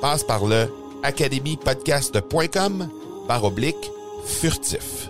Passe 0.00 0.24
par 0.24 0.46
le 0.46 0.66
academypodcast.com 1.02 2.88
par 3.28 3.44
oblique 3.44 3.90
furtif. 4.24 5.08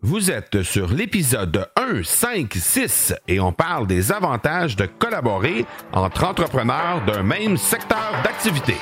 Vous 0.00 0.30
êtes 0.30 0.62
sur 0.62 0.88
l'épisode 0.88 1.68
1, 1.76 2.02
5, 2.02 2.52
6 2.52 3.14
et 3.28 3.40
on 3.40 3.52
parle 3.52 3.86
des 3.86 4.10
avantages 4.10 4.74
de 4.74 4.86
collaborer 4.86 5.64
entre 5.92 6.24
entrepreneurs 6.24 7.04
d'un 7.06 7.22
même 7.22 7.56
secteur 7.56 8.12
d'activité. 8.24 8.74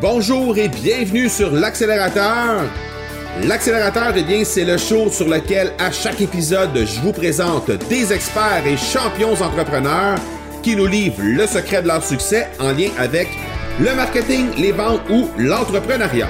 Bonjour 0.00 0.58
et 0.58 0.68
bienvenue 0.68 1.28
sur 1.28 1.52
l'accélérateur. 1.52 2.64
L'accélérateur, 3.40 4.12
eh 4.14 4.22
bien, 4.22 4.44
c'est 4.44 4.64
le 4.64 4.76
show 4.76 5.08
sur 5.10 5.26
lequel 5.26 5.72
à 5.78 5.90
chaque 5.90 6.20
épisode, 6.20 6.76
je 6.76 7.00
vous 7.00 7.12
présente 7.12 7.70
des 7.88 8.12
experts 8.12 8.66
et 8.66 8.76
champions 8.76 9.32
entrepreneurs 9.32 10.18
qui 10.62 10.76
nous 10.76 10.86
livrent 10.86 11.22
le 11.22 11.46
secret 11.46 11.82
de 11.82 11.88
leur 11.88 12.04
succès 12.04 12.48
en 12.60 12.72
lien 12.72 12.90
avec 12.98 13.28
le 13.80 13.94
marketing, 13.94 14.50
les 14.58 14.72
ventes 14.72 15.00
ou 15.10 15.30
l'entrepreneuriat. 15.38 16.28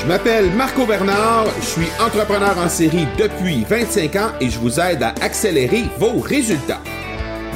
Je 0.00 0.06
m'appelle 0.06 0.50
Marco 0.50 0.86
Bernard, 0.86 1.46
je 1.60 1.66
suis 1.66 1.88
entrepreneur 2.04 2.58
en 2.58 2.68
série 2.68 3.06
depuis 3.16 3.64
25 3.68 4.16
ans 4.16 4.32
et 4.40 4.50
je 4.50 4.58
vous 4.58 4.80
aide 4.80 5.02
à 5.04 5.14
accélérer 5.22 5.84
vos 5.98 6.18
résultats. 6.18 6.82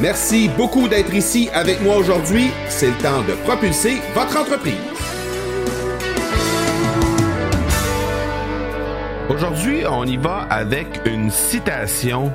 Merci 0.01 0.49
beaucoup 0.57 0.89
d'être 0.89 1.13
ici 1.13 1.49
avec 1.53 1.81
moi 1.83 1.97
aujourd'hui. 1.97 2.51
C'est 2.69 2.89
le 2.89 2.99
temps 2.99 3.23
de 3.23 3.35
propulser 3.45 3.97
votre 4.15 4.41
entreprise. 4.41 4.92
Aujourd'hui, 9.33 9.85
on 9.91 10.05
y 10.05 10.19
va 10.19 10.47
avec 10.51 11.01
une 11.07 11.31
citation 11.31 12.35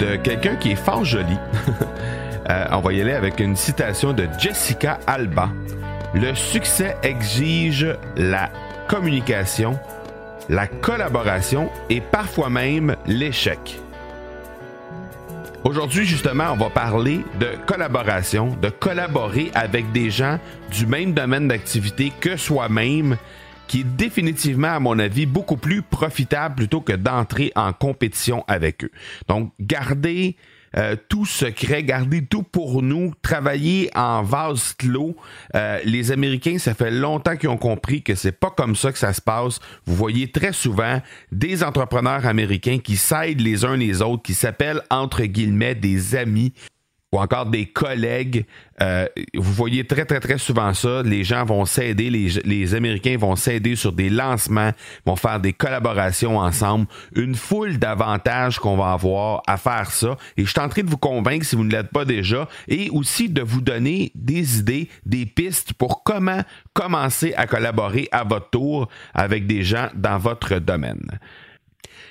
de 0.00 0.16
quelqu'un 0.16 0.56
qui 0.56 0.72
est 0.72 0.76
fort 0.76 1.04
joli. 1.04 1.36
Euh, 2.50 2.64
on 2.72 2.78
va 2.78 2.94
y 2.94 3.02
aller 3.02 3.12
avec 3.12 3.40
une 3.40 3.56
citation 3.56 4.14
de 4.14 4.26
Jessica 4.38 5.00
Alba. 5.06 5.50
Le 6.14 6.34
succès 6.34 6.96
exige 7.02 7.86
la 8.16 8.48
communication, 8.88 9.78
la 10.48 10.66
collaboration 10.66 11.68
et 11.90 12.00
parfois 12.00 12.48
même 12.48 12.96
l'échec. 13.06 13.78
Aujourd'hui, 15.62 16.06
justement, 16.06 16.52
on 16.52 16.56
va 16.56 16.70
parler 16.70 17.22
de 17.38 17.50
collaboration, 17.66 18.56
de 18.62 18.70
collaborer 18.70 19.50
avec 19.54 19.92
des 19.92 20.08
gens 20.08 20.38
du 20.70 20.86
même 20.86 21.12
domaine 21.12 21.48
d'activité 21.48 22.10
que 22.18 22.38
soi-même, 22.38 23.18
qui 23.68 23.80
est 23.80 23.96
définitivement, 23.96 24.68
à 24.68 24.80
mon 24.80 24.98
avis, 24.98 25.26
beaucoup 25.26 25.56
plus 25.56 25.82
profitable 25.82 26.56
plutôt 26.56 26.80
que 26.80 26.94
d'entrer 26.94 27.52
en 27.54 27.72
compétition 27.72 28.44
avec 28.48 28.84
eux. 28.84 28.90
Donc, 29.28 29.52
garder 29.60 30.36
euh, 30.76 30.96
tout 31.08 31.24
secret, 31.24 31.82
garder 31.82 32.24
tout 32.24 32.42
pour 32.42 32.82
nous, 32.82 33.14
travailler 33.22 33.90
en 33.94 34.22
vase 34.22 34.74
clos. 34.74 35.16
Euh, 35.54 35.78
les 35.84 36.12
Américains, 36.12 36.58
ça 36.58 36.74
fait 36.74 36.90
longtemps 36.90 37.36
qu'ils 37.36 37.48
ont 37.48 37.56
compris 37.56 38.02
que 38.02 38.14
c'est 38.14 38.32
pas 38.32 38.50
comme 38.50 38.76
ça 38.76 38.92
que 38.92 38.98
ça 38.98 39.12
se 39.12 39.22
passe. 39.22 39.60
Vous 39.86 39.94
voyez 39.94 40.30
très 40.30 40.52
souvent 40.52 41.00
des 41.32 41.62
entrepreneurs 41.62 42.26
américains 42.26 42.78
qui 42.78 42.96
s'aident 42.96 43.40
les 43.40 43.64
uns 43.64 43.76
les 43.76 44.02
autres, 44.02 44.22
qui 44.22 44.34
s'appellent 44.34 44.82
entre 44.90 45.22
guillemets 45.24 45.74
des 45.74 46.16
amis 46.16 46.52
ou 47.12 47.18
encore 47.18 47.46
des 47.46 47.66
collègues. 47.66 48.44
Euh, 48.82 49.06
vous 49.34 49.52
voyez 49.52 49.84
très, 49.84 50.04
très, 50.04 50.20
très 50.20 50.38
souvent 50.38 50.74
ça. 50.74 51.02
Les 51.02 51.24
gens 51.24 51.44
vont 51.44 51.64
s'aider, 51.64 52.10
les, 52.10 52.28
les, 52.44 52.74
Américains 52.74 53.16
vont 53.16 53.34
s'aider 53.34 53.76
sur 53.76 53.92
des 53.92 54.10
lancements, 54.10 54.72
vont 55.06 55.16
faire 55.16 55.40
des 55.40 55.52
collaborations 55.52 56.38
ensemble. 56.38 56.86
Une 57.16 57.34
foule 57.34 57.78
d'avantages 57.78 58.58
qu'on 58.58 58.76
va 58.76 58.92
avoir 58.92 59.42
à 59.46 59.56
faire 59.56 59.90
ça. 59.90 60.16
Et 60.36 60.44
je 60.44 60.50
suis 60.50 60.60
en 60.60 60.68
train 60.68 60.82
de 60.82 60.90
vous 60.90 60.98
convaincre, 60.98 61.46
si 61.46 61.56
vous 61.56 61.64
ne 61.64 61.72
l'êtes 61.72 61.90
pas 61.90 62.04
déjà, 62.04 62.46
et 62.68 62.90
aussi 62.90 63.28
de 63.28 63.42
vous 63.42 63.62
donner 63.62 64.12
des 64.14 64.58
idées, 64.58 64.88
des 65.06 65.24
pistes 65.24 65.72
pour 65.72 66.02
comment 66.02 66.42
commencer 66.74 67.32
à 67.36 67.46
collaborer 67.46 68.08
à 68.12 68.24
votre 68.24 68.50
tour 68.50 68.88
avec 69.14 69.46
des 69.46 69.62
gens 69.62 69.88
dans 69.94 70.18
votre 70.18 70.58
domaine. 70.58 71.18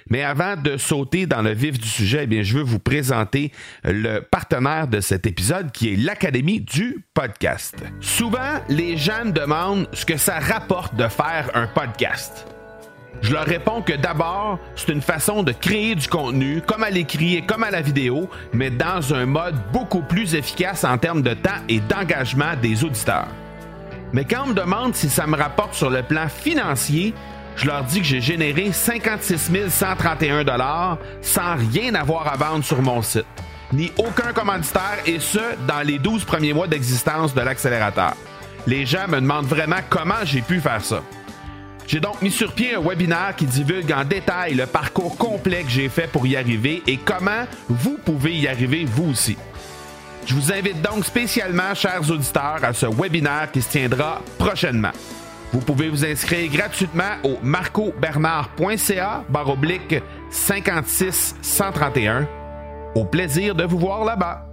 Mais 0.10 0.24
avant 0.24 0.56
de 0.56 0.78
sauter 0.78 1.26
dans 1.26 1.42
le 1.42 1.54
vif 1.54 1.80
du 1.80 1.88
sujet, 1.88 2.28
eh 2.30 2.44
je 2.44 2.58
veux 2.58 2.64
vous 2.64 2.80
présenter 2.80 3.52
le 3.84 4.20
partenaire 4.20 4.88
de 4.88 5.00
cet 5.00 5.26
épisode 5.26 5.72
qui 5.72 5.94
est 5.94 5.96
l'Académie 5.96 6.62
du 6.62 7.06
podcast. 7.14 7.76
Souvent, 8.00 8.62
les 8.70 8.98
gens 8.98 9.26
me 9.26 9.32
demandent 9.32 9.88
ce 9.94 10.06
que 10.06 10.18
ça 10.18 10.40
rapporte 10.40 10.96
de 10.96 11.08
faire 11.08 11.50
un 11.54 11.68
podcast. 11.68 12.48
Je 13.22 13.34
leur 13.34 13.46
réponds 13.46 13.82
que 13.82 13.94
d'abord, 13.94 14.60
c'est 14.76 14.92
une 14.92 15.02
façon 15.02 15.42
de 15.42 15.52
créer 15.52 15.96
du 15.96 16.08
contenu, 16.08 16.62
comme 16.62 16.84
à 16.84 16.90
l'écrit 16.90 17.36
et 17.36 17.46
comme 17.46 17.64
à 17.64 17.72
la 17.72 17.82
vidéo, 17.82 18.30
mais 18.54 18.70
dans 18.70 19.14
un 19.14 19.26
mode 19.26 19.56
beaucoup 19.74 20.02
plus 20.04 20.36
efficace 20.36 20.84
en 20.84 20.98
termes 20.98 21.24
de 21.24 21.34
temps 21.34 21.60
et 21.68 21.80
d'engagement 21.80 22.56
des 22.62 22.84
auditeurs. 22.84 23.28
Mais 24.14 24.24
quand 24.24 24.44
on 24.46 24.48
me 24.48 24.54
demande 24.54 24.96
si 24.96 25.10
ça 25.10 25.28
me 25.28 25.36
rapporte 25.36 25.74
sur 25.74 25.90
le 25.90 26.04
plan 26.04 26.30
financier, 26.30 27.14
je 27.58 27.66
leur 27.66 27.84
dis 27.84 28.00
que 28.00 28.06
j'ai 28.06 28.22
généré 28.22 28.72
56 28.72 29.52
131 29.70 30.46
sans 31.22 31.56
rien 31.56 31.96
avoir 31.96 32.32
à 32.32 32.38
vendre 32.38 32.64
sur 32.64 32.82
mon 32.82 33.02
site, 33.02 33.26
ni 33.74 33.92
aucun 33.98 34.32
commanditaire, 34.32 35.00
et 35.06 35.20
ce, 35.20 35.40
dans 35.68 35.82
les 35.82 35.98
12 35.98 36.24
premiers 36.24 36.54
mois 36.54 36.68
d'existence 36.68 37.34
de 37.34 37.42
l'accélérateur. 37.42 38.14
Les 38.68 38.86
gens 38.86 39.08
me 39.08 39.20
demandent 39.20 39.48
vraiment 39.48 39.80
comment 39.90 40.24
j'ai 40.24 40.42
pu 40.42 40.60
faire 40.60 40.84
ça. 40.84 41.02
J'ai 41.88 42.00
donc 42.00 42.22
mis 42.22 42.32
sur 42.32 42.52
pied 42.52 42.76
un 42.76 42.82
webinaire 42.82 43.34
qui 43.36 43.46
divulgue 43.46 43.92
en 43.94 44.04
détail 44.04 44.54
le 44.54 44.66
parcours 44.66 45.18
complet 45.18 45.64
que 45.64 45.70
j'ai 45.70 45.90
fait 45.90 46.08
pour 46.08 46.28
y 46.28 46.36
arriver 46.36 46.84
et 46.86 46.98
comment 46.98 47.46
vous 47.70 47.98
pouvez 47.98 48.36
y 48.36 48.48
arriver 48.48 48.86
vous 48.86 49.12
aussi. 49.12 49.38
Je 50.26 50.36
vous 50.36 50.52
invite 50.52 50.82
donc 50.82 51.06
spécialement, 51.06 51.74
chers 51.74 52.10
auditeurs, 52.12 52.60
à 52.62 52.74
ce 52.74 52.86
webinaire 52.86 53.50
qui 53.52 53.62
se 53.62 53.70
tiendra 53.70 54.22
prochainement. 54.38 54.92
Vous 55.54 55.62
pouvez 55.62 55.88
vous 55.88 56.04
inscrire 56.06 56.52
gratuitement 56.52 57.16
au 57.24 57.38
marcobernard.ca 57.42 59.24
baroblique 59.30 59.96
56 60.30 61.38
131. 61.42 62.28
Au 62.96 63.06
plaisir 63.06 63.56
de 63.56 63.64
vous 63.64 63.80
voir 63.80 64.04
là-bas. 64.04 64.44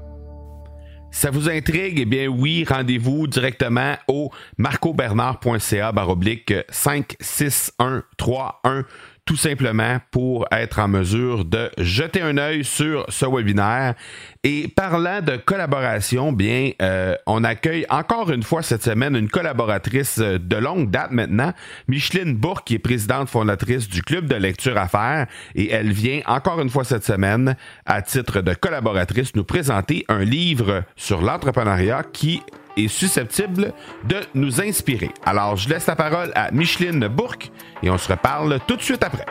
Ça 1.11 1.31
vous 1.31 1.49
intrigue? 1.49 1.99
Eh 2.01 2.05
bien 2.05 2.29
oui, 2.29 2.65
rendez-vous 2.69 3.27
directement 3.27 3.95
au 4.07 4.31
marcobernard.ca 4.57 5.91
baroblique 5.93 6.55
56131 6.69 8.85
tout 9.25 9.37
simplement 9.37 9.99
pour 10.11 10.47
être 10.51 10.79
en 10.79 10.89
mesure 10.89 11.45
de 11.45 11.71
jeter 11.79 12.21
un 12.21 12.37
œil 12.37 12.65
sur 12.65 13.07
ce 13.09 13.25
webinaire. 13.25 13.95
Et 14.43 14.69
parlant 14.69 15.23
de 15.23 15.37
collaboration, 15.37 16.33
bien, 16.33 16.73
euh, 16.83 17.15
on 17.27 17.43
accueille 17.45 17.87
encore 17.89 18.31
une 18.31 18.43
fois 18.43 18.63
cette 18.63 18.83
semaine 18.83 19.17
une 19.17 19.31
collaboratrice 19.31 20.19
de 20.19 20.57
longue 20.57 20.91
date 20.91 21.13
maintenant, 21.13 21.53
Micheline 21.89 22.35
Bourque, 22.35 22.67
qui 22.67 22.75
est 22.75 22.79
présidente 22.79 23.31
fondatrice 23.31 23.89
du 23.89 24.03
Club 24.03 24.27
de 24.27 24.35
lecture 24.35 24.77
à 24.77 24.89
faire. 24.89 25.27
Et 25.55 25.71
elle 25.71 25.93
vient 25.93 26.21
encore 26.27 26.61
une 26.61 26.69
fois 26.71 26.85
cette 26.85 27.05
semaine, 27.05 27.57
à 27.87 28.03
titre 28.03 28.43
de 28.43 28.53
collaboratrice, 28.53 29.35
nous 29.35 29.45
présenter 29.45 30.05
un 30.09 30.25
livre 30.25 30.85
sur 30.97 31.23
l'entrepreneuriat 31.23 32.03
qui 32.13 32.43
est 32.77 32.89
susceptible 32.89 33.73
de 34.05 34.17
nous 34.35 34.61
inspirer. 34.61 35.11
Alors, 35.25 35.57
je 35.57 35.69
laisse 35.69 35.87
la 35.87 35.97
parole 35.97 36.33
à 36.35 36.51
Micheline 36.51 37.07
Bourque 37.09 37.51
et 37.83 37.91
on 37.91 37.99
se 37.99 38.09
reparle 38.09 38.59
tout 38.67 38.77
de 38.77 38.83
suite 38.83 39.03
après. 39.03 39.27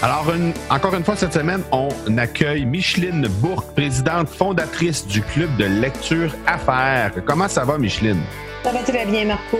Alors, 0.00 0.32
encore 0.70 0.94
une 0.94 1.02
fois, 1.02 1.16
cette 1.16 1.32
semaine, 1.32 1.62
on 1.72 1.88
accueille 2.18 2.64
Micheline 2.64 3.26
Bourque, 3.26 3.74
présidente 3.74 4.28
fondatrice 4.28 5.04
du 5.04 5.22
Club 5.22 5.56
de 5.56 5.64
lecture 5.64 6.32
Affaires. 6.46 7.12
Comment 7.26 7.48
ça 7.48 7.64
va, 7.64 7.78
Micheline? 7.78 8.20
Ça 8.62 8.70
va 8.70 8.78
très 8.84 9.06
bien, 9.06 9.24
Marco. 9.24 9.58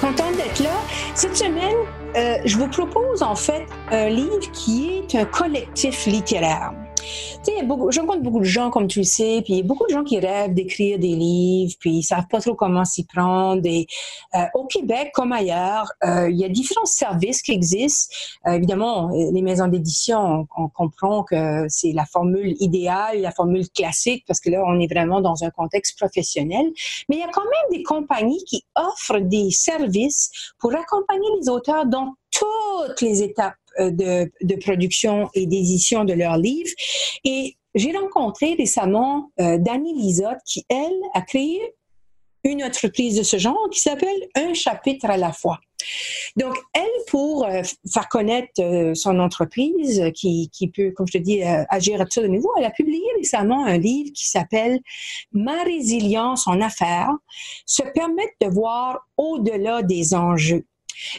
Contente 0.00 0.36
d'être 0.36 0.60
là. 0.60 0.70
Cette 1.14 1.36
semaine, 1.36 1.76
euh, 2.16 2.36
je 2.44 2.56
vous 2.56 2.68
propose 2.68 3.22
en 3.22 3.34
fait 3.34 3.66
un 3.90 4.08
livre 4.08 4.52
qui 4.52 5.02
est 5.10 5.18
un 5.18 5.24
collectif 5.24 6.06
littéraire. 6.06 6.72
Je 7.44 8.00
rencontre 8.00 8.22
beaucoup 8.22 8.38
de 8.38 8.44
gens, 8.44 8.70
comme 8.70 8.86
tu 8.86 9.00
le 9.00 9.04
sais, 9.04 9.42
puis 9.44 9.62
beaucoup 9.62 9.86
de 9.86 9.92
gens 9.92 10.04
qui 10.04 10.18
rêvent 10.18 10.54
d'écrire 10.54 10.98
des 10.98 11.14
livres, 11.14 11.74
puis 11.78 11.90
ils 11.90 12.02
savent 12.02 12.26
pas 12.28 12.40
trop 12.40 12.54
comment 12.54 12.84
s'y 12.84 13.04
prendre. 13.04 13.62
Euh, 13.66 14.38
au 14.54 14.66
Québec, 14.66 15.10
comme 15.12 15.32
ailleurs, 15.32 15.92
euh, 16.04 16.30
il 16.30 16.38
y 16.38 16.44
a 16.44 16.48
différents 16.48 16.86
services 16.86 17.42
qui 17.42 17.52
existent. 17.52 18.14
Euh, 18.46 18.52
évidemment, 18.52 19.10
les 19.10 19.42
maisons 19.42 19.68
d'édition, 19.68 20.46
on, 20.56 20.64
on, 20.64 20.68
comprend 20.68 21.22
que 21.24 21.66
c'est 21.68 21.92
la 21.92 22.04
formule 22.04 22.54
idéale, 22.60 23.20
la 23.20 23.30
formule 23.30 23.68
classique, 23.70 24.24
parce 24.26 24.40
que 24.40 24.50
là, 24.50 24.62
on 24.66 24.80
est 24.80 24.92
vraiment 24.92 25.20
dans 25.20 25.44
un 25.44 25.50
contexte 25.50 25.98
professionnel. 25.98 26.66
Mais 27.08 27.16
il 27.16 27.20
y 27.20 27.24
a 27.24 27.30
quand 27.32 27.42
même 27.42 27.78
des 27.78 27.82
compagnies 27.82 28.44
qui 28.44 28.64
offrent 28.74 29.20
des 29.20 29.50
services 29.50 30.30
pour 30.58 30.74
accompagner 30.74 31.28
les 31.40 31.48
auteurs 31.48 31.86
dans 31.86 32.14
toutes 32.30 33.00
les 33.00 33.22
étapes 33.22 33.54
de, 33.78 34.30
de 34.42 34.54
production 34.56 35.28
et 35.34 35.46
d'édition 35.46 36.04
de 36.04 36.12
leurs 36.12 36.36
livres. 36.36 36.70
Et 37.24 37.56
j'ai 37.74 37.96
rencontré 37.96 38.54
récemment 38.54 39.30
euh, 39.40 39.58
Dani 39.58 39.94
Lisotte 39.94 40.40
qui, 40.46 40.64
elle, 40.68 41.00
a 41.14 41.22
créé 41.22 41.60
une 42.44 42.62
entreprise 42.62 43.16
de 43.16 43.22
ce 43.22 43.38
genre 43.38 43.68
qui 43.70 43.80
s'appelle 43.80 44.28
Un 44.34 44.52
chapitre 44.52 45.06
à 45.06 45.16
la 45.16 45.32
fois. 45.32 45.58
Donc, 46.36 46.56
elle, 46.74 46.82
pour 47.08 47.44
euh, 47.44 47.62
faire 47.92 48.08
connaître 48.08 48.60
euh, 48.60 48.94
son 48.94 49.18
entreprise, 49.18 50.10
qui, 50.14 50.48
qui, 50.50 50.68
peut, 50.68 50.92
comme 50.92 51.06
je 51.06 51.18
te 51.18 51.22
dis, 51.22 51.42
euh, 51.42 51.64
agir 51.68 52.00
à 52.00 52.06
tout 52.06 52.20
de 52.20 52.26
nouveau, 52.26 52.52
elle 52.58 52.64
a 52.64 52.70
publié 52.70 53.04
récemment 53.16 53.64
un 53.64 53.78
livre 53.78 54.12
qui 54.14 54.28
s'appelle 54.28 54.80
Ma 55.32 55.62
résilience 55.64 56.46
en 56.46 56.60
affaires, 56.60 57.12
se 57.66 57.82
permettre 57.94 58.32
de 58.40 58.48
voir 58.48 59.06
au-delà 59.16 59.82
des 59.82 60.14
enjeux. 60.14 60.64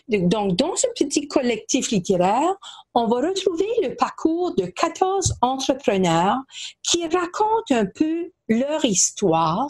Donc, 0.07 0.55
dans 0.55 0.75
ce 0.75 0.87
petit 0.95 1.27
collectif 1.27 1.91
littéraire, 1.91 2.53
on 2.93 3.07
va 3.07 3.27
retrouver 3.27 3.67
le 3.81 3.95
parcours 3.95 4.55
de 4.55 4.65
14 4.65 5.35
entrepreneurs 5.41 6.37
qui 6.83 7.07
racontent 7.07 7.75
un 7.75 7.85
peu 7.85 8.31
leur 8.47 8.85
histoire, 8.85 9.69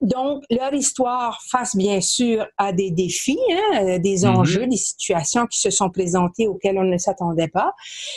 donc, 0.00 0.44
leur 0.50 0.72
histoire 0.72 1.40
face 1.50 1.74
bien 1.74 2.00
sûr 2.00 2.46
à 2.56 2.72
des 2.72 2.90
défis, 2.90 3.38
hein, 3.50 3.98
des 3.98 4.18
mm-hmm. 4.18 4.36
enjeux, 4.36 4.66
des 4.66 4.76
situations 4.76 5.46
qui 5.46 5.58
se 5.58 5.70
sont 5.70 5.90
présentées 5.90 6.46
auxquelles 6.46 6.78
on 6.78 6.84
ne 6.84 6.98
s'attendait 6.98 7.48
pas 7.48 7.72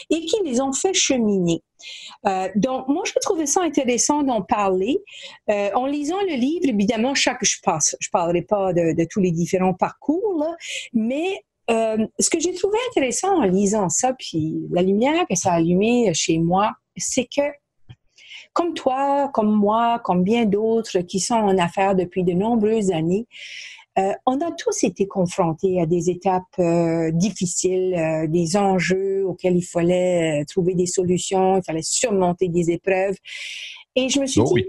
et 0.10 0.19
qui 0.25 0.36
les 0.45 0.62
ont 0.62 0.74
fait 0.74 0.94
cheminer. 0.94 1.63
Euh, 2.28 2.50
donc, 2.56 2.88
moi, 2.88 3.04
je 3.06 3.13
trouvais 3.22 3.48
ça 3.48 3.62
intéressant 3.62 4.22
d'en 4.22 4.42
parler. 4.42 5.00
Euh, 5.50 5.72
en 5.74 5.88
lisant 5.88 6.22
le 6.22 6.36
livre, 6.36 6.66
évidemment, 6.69 7.16
chaque, 7.16 7.44
je 7.44 7.57
passe, 7.63 7.95
je 8.00 8.10
parlerai 8.12 8.44
pas 8.44 8.74
de, 8.74 8.94
de 8.95 9.07
tous 9.10 9.19
les 9.19 9.31
différents 9.31 9.74
parcours, 9.74 10.38
là, 10.39 10.56
mais 10.94 11.44
euh, 11.69 12.06
ce 12.19 12.30
que 12.30 12.39
j'ai 12.39 12.54
trouvé 12.54 12.77
intéressant 12.89 13.38
en 13.38 13.44
lisant 13.44 13.89
ça, 13.89 14.13
puis 14.13 14.62
la 14.72 14.81
lumière 14.81 15.25
que 15.30 15.36
ça 15.36 15.51
a 15.51 15.56
allumé 15.56 16.13
chez 16.13 16.38
moi, 16.38 16.72
c'est 16.98 17.25
que 17.25 17.42
comme 18.53 18.74
toi, 18.74 19.30
comme 19.33 19.51
moi, 19.51 20.00
comme 20.03 20.24
bien 20.24 20.45
d'autres 20.45 21.00
qui 21.00 21.19
sont 21.19 21.36
en 21.36 21.57
affaires 21.57 21.95
depuis 21.95 22.24
de 22.24 22.33
nombreuses 22.33 22.92
années, 22.92 23.27
euh, 24.00 24.13
on 24.25 24.39
a 24.39 24.51
tous 24.51 24.83
été 24.83 25.06
confrontés 25.06 25.81
à 25.81 25.86
des 25.86 26.09
étapes 26.09 26.44
euh, 26.59 27.12
difficiles, 27.12 27.94
euh, 27.94 28.25
des 28.27 28.56
enjeux 28.56 29.25
auxquels 29.25 29.57
il 29.57 29.65
fallait 29.65 30.45
trouver 30.45 30.75
des 30.75 30.86
solutions, 30.86 31.57
il 31.57 31.63
fallait 31.63 31.81
surmonter 31.81 32.48
des 32.48 32.71
épreuves. 32.71 33.15
Et 33.95 34.07
je 34.07 34.21
me 34.21 34.27
suis 34.27 34.39
oh 34.39 34.53
dit, 34.56 34.65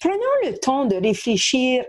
prenons 0.00 0.18
le 0.44 0.58
temps 0.58 0.84
de 0.84 0.96
réfléchir 0.96 1.84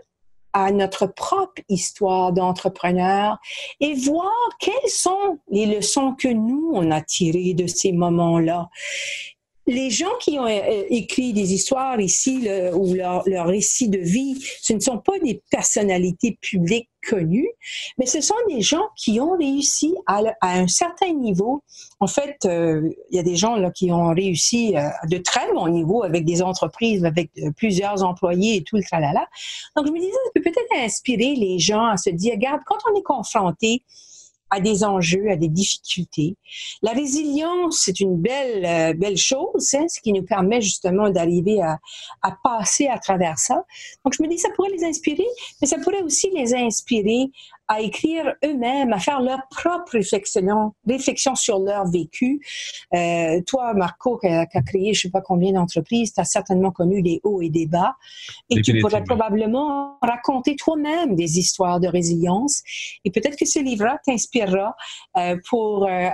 à 0.54 0.72
notre 0.72 1.08
propre 1.08 1.62
histoire 1.68 2.32
d'entrepreneur 2.32 3.40
et 3.82 3.94
voir 3.96 4.32
quelles 4.60 4.90
sont 4.90 5.40
les 5.50 5.66
leçons 5.66 6.14
que 6.14 6.28
nous, 6.30 6.72
on 6.74 6.92
a 6.92 7.02
tirées 7.02 7.56
de 7.56 7.68
ces 7.68 7.92
moments-là 7.92 8.70
les 9.66 9.90
gens 9.90 10.12
qui 10.20 10.38
ont 10.40 10.48
euh, 10.48 10.84
écrit 10.90 11.34
des 11.34 11.54
histoires 11.54 12.00
ici 12.00 12.48
ou 12.74 12.94
leur, 12.94 13.28
leur, 13.28 13.48
récit 13.48 13.90
de 13.90 14.00
vie, 14.00 14.44
ce 14.62 14.74
ne 14.74 14.80
sont 14.80 14.98
pas 14.98 15.18
des 15.20 15.42
personnalités 15.50 16.38
publiques 16.42 16.90
connues, 17.08 17.50
mais 17.98 18.06
ce 18.06 18.22
sont 18.22 18.36
des 18.50 18.62
gens 18.62 18.86
qui 18.96 19.20
ont 19.20 19.38
réussi 19.38 19.94
à, 20.06 20.22
à 20.42 20.60
un 20.60 20.68
certain 20.68 21.12
niveau. 21.14 21.64
En 22.00 22.08
fait, 22.08 22.38
euh, 22.46 22.90
il 23.12 23.18
y 23.18 23.20
a 23.20 23.24
des 23.24 23.36
gens 23.36 23.56
là 23.56 23.72
qui 23.72 23.92
ont 23.92 24.14
réussi 24.14 24.76
à 24.76 24.88
euh, 24.88 25.08
de 25.10 25.18
très 25.18 25.52
bons 25.54 25.68
niveaux 25.68 26.04
avec 26.04 26.26
des 26.26 26.42
entreprises, 26.42 27.06
avec 27.06 27.32
plusieurs 27.58 28.04
employés 28.04 28.58
et 28.58 28.64
tout 28.64 28.78
le 28.78 28.84
tralala. 28.84 29.28
Donc, 29.76 29.88
je 29.88 29.92
me 29.92 30.00
disais, 30.00 30.12
ça 30.12 30.32
peut 30.36 30.42
peut-être 30.42 30.84
inspirer 30.84 31.36
les 31.36 31.60
gens 31.60 31.86
à 31.86 31.98
se 31.98 32.10
dire, 32.10 32.34
regarde, 32.34 32.62
quand 32.66 32.78
on 32.92 32.98
est 32.98 33.04
confronté 33.04 33.84
à 34.54 34.60
des 34.60 34.84
enjeux, 34.84 35.32
à 35.32 35.36
des 35.36 35.48
difficultés. 35.48 36.36
La 36.84 36.92
résilience, 36.92 37.82
c'est 37.84 38.00
une 38.00 38.18
belle, 38.18 38.66
euh, 38.66 38.94
belle 38.94 39.18
chose, 39.18 39.74
hein, 39.74 39.88
ce 39.88 40.00
qui 40.00 40.14
nous 40.14 40.24
permet 40.24 40.62
justement 40.62 41.10
d'arriver 41.10 41.60
à, 41.60 41.80
à, 42.22 42.38
passer 42.44 42.86
à 42.86 43.00
travers 43.00 43.40
ça. 43.40 43.66
Donc, 44.06 44.14
je 44.16 44.22
me 44.22 44.28
dis, 44.28 44.38
ça 44.38 44.50
pourrait 44.56 44.70
les 44.70 44.84
inspirer, 44.84 45.26
mais 45.60 45.68
ça 45.68 45.80
pourrait 45.80 46.04
aussi 46.04 46.30
les 46.36 46.54
inspirer 46.54 47.32
à 47.68 47.82
écrire 47.82 48.34
eux-mêmes, 48.44 48.94
à 48.94 49.00
faire 49.00 49.22
leur 49.22 49.40
propre 49.50 49.94
réflexion, 49.94 50.74
réflexion 50.88 51.36
sur 51.36 51.60
leur 51.60 51.86
vécu. 51.88 52.40
Euh, 52.94 53.42
toi, 53.48 53.74
Marco, 53.74 54.18
qui 54.18 54.28
a, 54.28 54.46
créé 54.46 54.94
je 54.94 55.02
sais 55.02 55.10
pas 55.10 55.22
combien 55.22 55.54
d'entreprises, 55.54 56.14
tu 56.14 56.22
as 56.22 56.26
certainement 56.26 56.72
connu 56.72 57.02
des 57.02 57.22
hauts 57.24 57.42
et 57.42 57.50
des 57.50 57.66
bas, 57.66 57.96
et 58.50 58.62
tu 58.62 58.80
pourrais 58.80 59.04
probablement 59.04 59.98
raconter 60.02 60.56
toi-même 60.56 61.16
des 61.16 61.40
histoires 61.40 61.80
de 61.80 61.88
résilience. 61.88 62.62
Et 63.06 63.12
peut-être 63.12 63.38
que 63.38 63.46
ce 63.46 63.60
livre-là 63.60 64.00
t'inspirera 64.06 64.76
euh, 65.18 65.38
pour, 65.50 65.88
euh, 65.88 66.10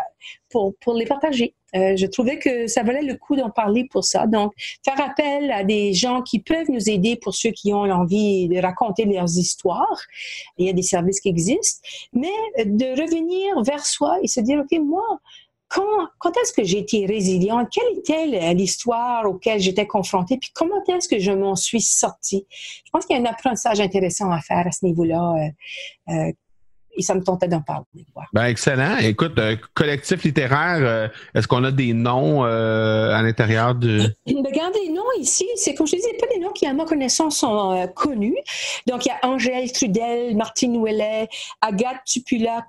pour, 0.50 0.76
pour 0.80 0.94
les 0.94 1.06
partager. 1.06 1.56
Euh, 1.76 1.96
je 1.96 2.06
trouvais 2.06 2.40
que 2.40 2.68
ça 2.68 2.84
valait 2.84 3.02
le 3.02 3.16
coup 3.16 3.36
d'en 3.36 3.50
parler 3.50 3.88
pour 3.90 4.04
ça. 4.04 4.28
Donc, 4.28 4.54
faire 4.84 5.00
appel 5.02 5.52
à 5.52 5.64
des 5.64 5.94
gens 5.94 6.22
qui 6.22 6.40
peuvent 6.40 6.70
nous 6.70 6.90
aider 6.90 7.16
pour 7.16 7.36
ceux 7.36 7.52
qui 7.52 7.74
ont 7.74 7.86
l'envie 7.86 8.48
de 8.48 8.60
raconter 8.60 9.06
leurs 9.06 9.38
histoires. 9.38 10.02
Il 10.58 10.66
y 10.66 10.70
a 10.70 10.74
des 10.74 10.82
services 10.82 11.20
qui 11.20 11.30
existent, 11.30 11.88
mais 12.14 12.32
de 12.66 12.86
revenir 13.02 13.62
vers 13.64 13.86
soi 13.86 14.18
et 14.24 14.28
se 14.28 14.40
dire, 14.40 14.60
OK, 14.60 14.80
moi, 14.80 15.20
quand, 15.70 16.08
quand 16.18 16.36
est-ce 16.38 16.52
que 16.52 16.64
j'ai 16.64 16.80
été 16.80 17.06
résiliente? 17.06 17.70
Quelle 17.72 18.00
était 18.00 18.54
l'histoire 18.54 19.26
auquel 19.26 19.60
j'étais 19.60 19.86
confrontée? 19.86 20.38
Puis 20.38 20.50
comment 20.54 20.84
est-ce 20.88 21.08
que 21.08 21.20
je 21.20 21.32
m'en 21.32 21.56
suis 21.56 21.82
sortie? 21.82 22.46
Je 22.50 22.90
pense 22.92 23.06
qu'il 23.06 23.16
y 23.16 23.20
a 23.20 23.22
un 23.22 23.32
apprentissage 23.32 23.80
intéressant 23.80 24.32
à 24.32 24.42
faire 24.42 24.66
à 24.66 24.72
ce 24.72 24.84
niveau-là. 24.86 25.54
Euh, 26.10 26.14
euh, 26.14 26.32
et 27.00 27.02
ça 27.02 27.16
me 27.16 27.24
tentait 27.24 27.48
d'en 27.48 27.62
parler. 27.62 27.86
Ben, 28.34 28.46
excellent. 28.46 28.98
Écoute, 28.98 29.40
euh, 29.40 29.56
collectif 29.74 30.22
littéraire, 30.24 30.80
euh, 30.82 31.08
est-ce 31.34 31.48
qu'on 31.48 31.64
a 31.64 31.72
des 31.72 31.94
noms 31.94 32.44
euh, 32.44 33.14
à 33.14 33.22
l'intérieur 33.24 33.74
de. 33.74 34.14
Regarde, 34.28 34.74
les 34.84 34.92
noms 34.92 35.02
ici, 35.18 35.48
c'est 35.56 35.74
comme 35.74 35.88
je 35.88 35.96
disais, 35.96 36.14
pas 36.20 36.28
des 36.28 36.40
noms 36.40 36.52
qui, 36.52 36.68
à 36.68 36.74
ma 36.74 36.84
connaissance, 36.84 37.38
sont 37.38 37.90
connus. 37.96 38.36
Donc, 38.86 39.06
il 39.06 39.10
y 39.10 39.12
a 39.12 39.30
Angèle 39.30 39.72
Trudel, 39.72 40.36
Martine 40.36 40.76
Ouellet, 40.76 41.30
Agathe 41.62 42.04
Tupula, 42.06 42.66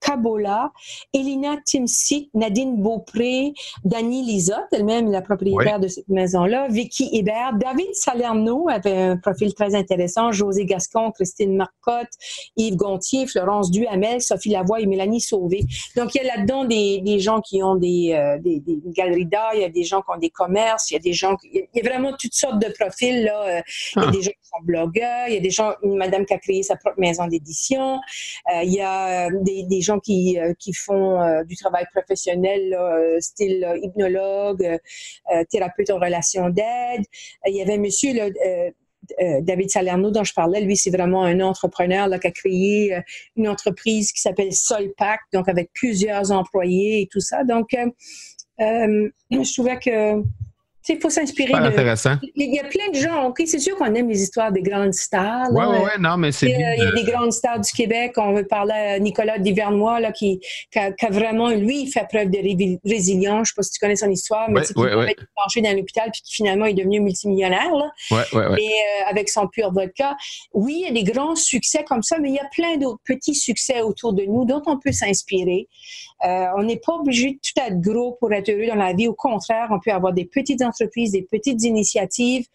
Kabola, 0.00 0.72
Elina 1.12 1.56
Timsit, 1.64 2.30
Nadine 2.34 2.82
Beaupré, 2.82 3.52
Dani 3.84 4.24
Lisotte, 4.24 4.66
elle-même 4.72 5.10
la 5.10 5.22
propriétaire 5.22 5.78
de 5.78 5.88
cette 5.88 6.08
maison-là, 6.08 6.68
Vicky 6.68 7.10
Hébert, 7.12 7.52
David 7.54 7.94
Salerno 7.94 8.68
avait 8.68 8.96
un 8.96 9.16
profil 9.16 9.54
très 9.54 9.74
intéressant, 9.74 10.32
José 10.32 10.64
Gascon, 10.64 11.10
Christine 11.12 11.56
Marcotte, 11.56 12.10
Yves 12.56 12.76
Gontier, 12.76 13.26
Florence 13.26 13.70
Duhamel, 13.70 14.20
Sophie 14.20 14.50
Lavoie 14.50 14.80
et 14.80 14.86
Mélanie 14.86 15.20
Sauvé. 15.20 15.64
Donc, 15.96 16.14
il 16.14 16.22
y 16.22 16.28
a 16.28 16.36
là-dedans 16.36 16.64
des, 16.64 17.00
des, 17.00 17.20
gens 17.20 17.40
qui 17.40 17.62
ont 17.62 17.76
des, 17.76 18.12
euh, 18.14 18.38
des, 18.40 18.60
des, 18.60 18.80
galeries 18.86 19.26
d'art, 19.26 19.54
il 19.54 19.60
y 19.60 19.64
a 19.64 19.68
des 19.68 19.84
gens 19.84 20.00
qui 20.00 20.10
ont 20.14 20.18
des 20.18 20.30
commerces, 20.30 20.90
il 20.90 20.94
y 20.94 20.96
a 20.96 21.00
des 21.00 21.12
gens, 21.12 21.36
il 21.74 21.82
y 21.82 21.86
a 21.86 21.90
vraiment 21.90 22.12
toutes 22.18 22.34
sortes 22.34 22.58
de 22.58 22.72
profils. 22.78 23.24
Là. 23.24 23.42
Euh, 23.42 23.62
il 23.96 24.02
y 24.02 24.04
a 24.04 24.08
ah. 24.08 24.10
des 24.10 24.22
gens 24.22 24.30
qui 24.30 24.48
sont 24.48 24.64
blogueurs, 24.64 25.28
il 25.28 25.34
y 25.34 25.36
a 25.36 25.40
des 25.40 25.50
gens, 25.50 25.74
une 25.82 25.96
madame 25.96 26.24
qui 26.26 26.34
a 26.34 26.38
créé 26.38 26.62
sa 26.62 26.76
propre 26.76 26.98
maison 26.98 27.26
d'édition, 27.26 28.00
euh, 28.52 28.62
il 28.62 28.72
y 28.72 28.80
a 28.80 29.28
des, 29.30 29.64
des 29.64 29.80
gens 29.80 29.98
qui, 29.98 30.38
qui 30.58 30.72
font 30.72 31.42
du 31.44 31.56
travail 31.56 31.86
professionnel, 31.92 32.76
style 33.20 33.66
hypnologue, 33.82 34.78
thérapeute 35.50 35.90
en 35.90 35.98
relation 35.98 36.48
d'aide. 36.48 37.04
Il 37.46 37.54
y 37.54 37.62
avait 37.62 37.78
monsieur 37.78 38.14
là, 38.14 38.28
euh, 39.20 39.40
David 39.42 39.70
Salerno 39.70 40.10
dont 40.10 40.24
je 40.24 40.34
parlais, 40.34 40.60
lui, 40.60 40.76
c'est 40.76 40.90
vraiment 40.90 41.24
un 41.24 41.40
entrepreneur 41.40 42.08
là, 42.08 42.18
qui 42.18 42.26
a 42.26 42.30
créé 42.30 42.94
euh, 42.94 43.00
une 43.36 43.48
entreprise 43.48 44.12
qui 44.12 44.20
s'appelle 44.20 44.52
Solpac, 44.52 45.20
donc 45.32 45.48
avec 45.48 45.70
plusieurs 45.72 46.30
employés 46.32 47.02
et 47.02 47.08
tout 47.10 47.20
ça. 47.20 47.44
Donc, 47.44 47.74
euh, 47.74 49.08
je 49.30 49.52
trouvais 49.52 49.78
que 49.78 50.22
il 50.88 51.00
faut 51.00 51.10
s'inspirer 51.10 51.52
de. 51.52 51.58
intéressant. 51.58 52.16
Il 52.34 52.54
y 52.54 52.58
a 52.58 52.64
plein 52.64 52.88
de 52.90 52.96
gens. 52.96 53.28
OK, 53.28 53.42
c'est 53.46 53.58
sûr 53.58 53.76
qu'on 53.76 53.94
aime 53.94 54.08
les 54.08 54.22
histoires 54.22 54.50
des 54.52 54.62
grandes 54.62 54.94
stars. 54.94 55.48
Oui, 55.52 55.64
oui, 55.68 55.78
ouais, 55.78 55.98
non, 55.98 56.16
mais 56.16 56.32
c'est. 56.32 56.48
Il, 56.48 56.58
y 56.58 56.82
a 56.82 56.92
des 56.92 57.04
grandes 57.04 57.32
stars 57.32 57.60
du 57.60 57.70
Québec. 57.70 58.12
On 58.16 58.32
veut 58.32 58.46
parler 58.46 58.72
à 58.72 58.98
Nicolas 58.98 59.38
Divernois, 59.38 60.00
là, 60.00 60.12
qui, 60.12 60.40
qui, 60.72 60.78
a, 60.78 61.10
vraiment, 61.10 61.50
lui, 61.50 61.86
fait 61.86 62.06
preuve 62.08 62.30
de 62.30 62.38
résilience. 62.88 63.30
Je 63.30 63.40
ne 63.40 63.44
sais 63.44 63.52
pas 63.56 63.62
si 63.62 63.70
tu 63.72 63.78
connais 63.80 63.96
son 63.96 64.10
histoire, 64.10 64.50
mais 64.50 64.62
qui 64.62 64.72
a 64.78 65.10
été 65.10 65.22
penché 65.36 65.60
dans 65.60 65.76
l'hôpital 65.76 66.10
puis 66.12 66.22
qui 66.22 66.34
finalement 66.34 66.66
est 66.66 66.74
devenu 66.74 67.00
multimillionnaire. 67.00 67.72
Là. 67.72 67.90
Ouais, 68.10 68.24
ouais, 68.32 68.46
ouais. 68.48 68.62
Et 68.62 68.68
euh, 68.68 69.10
avec 69.10 69.28
son 69.28 69.46
pur 69.48 69.72
vodka. 69.72 70.16
Oui, 70.52 70.78
il 70.80 70.86
y 70.86 70.98
a 70.98 71.02
des 71.02 71.10
grands 71.10 71.36
succès 71.36 71.84
comme 71.84 72.02
ça, 72.02 72.18
mais 72.18 72.30
il 72.30 72.34
y 72.34 72.38
a 72.38 72.48
plein 72.54 72.76
d'autres 72.76 73.00
petits 73.04 73.34
succès 73.34 73.82
autour 73.82 74.12
de 74.12 74.22
nous 74.22 74.44
dont 74.44 74.62
on 74.66 74.78
peut 74.78 74.92
s'inspirer. 74.92 75.68
Euh, 76.24 76.46
on 76.56 76.62
n'est 76.62 76.80
pas 76.84 76.94
obligé 76.94 77.32
de 77.32 77.38
tout 77.38 77.60
être 77.66 77.80
gros 77.80 78.16
pour 78.20 78.32
être 78.32 78.50
heureux 78.50 78.66
dans 78.66 78.74
la 78.74 78.92
vie. 78.92 79.08
Au 79.08 79.14
contraire, 79.14 79.68
on 79.70 79.80
peut 79.80 79.90
avoir 79.90 80.12
des 80.12 80.26
petites 80.26 80.62
entreprises, 80.62 80.79
des 80.84 81.26
petites 81.30 81.62
initiatives 81.64 82.46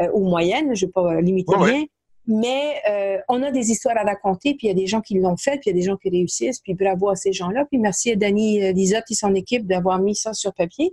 euh, 0.00 0.08
ou 0.14 0.28
moyennes, 0.28 0.74
je 0.74 0.84
ne 0.84 0.88
vais 0.88 0.92
pas 0.92 1.20
limiter 1.20 1.54
rien. 1.56 1.84
Mais 2.26 2.76
euh, 2.88 3.18
on 3.28 3.42
a 3.42 3.50
des 3.50 3.72
histoires 3.72 3.96
à 3.96 4.04
raconter, 4.04 4.54
puis 4.54 4.66
il 4.66 4.68
y 4.68 4.70
a 4.70 4.74
des 4.74 4.86
gens 4.86 5.00
qui 5.00 5.18
l'ont 5.18 5.36
fait, 5.36 5.58
puis 5.58 5.62
il 5.66 5.68
y 5.70 5.70
a 5.70 5.80
des 5.80 5.86
gens 5.86 5.96
qui 5.96 6.10
réussissent, 6.10 6.60
puis 6.60 6.74
bravo 6.74 7.08
à 7.08 7.16
ces 7.16 7.32
gens-là. 7.32 7.64
Puis 7.64 7.78
merci 7.78 8.12
à 8.12 8.16
Dani 8.16 8.72
Lisotte 8.72 9.10
et 9.10 9.14
son 9.14 9.34
équipe 9.34 9.66
d'avoir 9.66 9.98
mis 9.98 10.14
ça 10.14 10.32
sur 10.32 10.54
papier. 10.54 10.92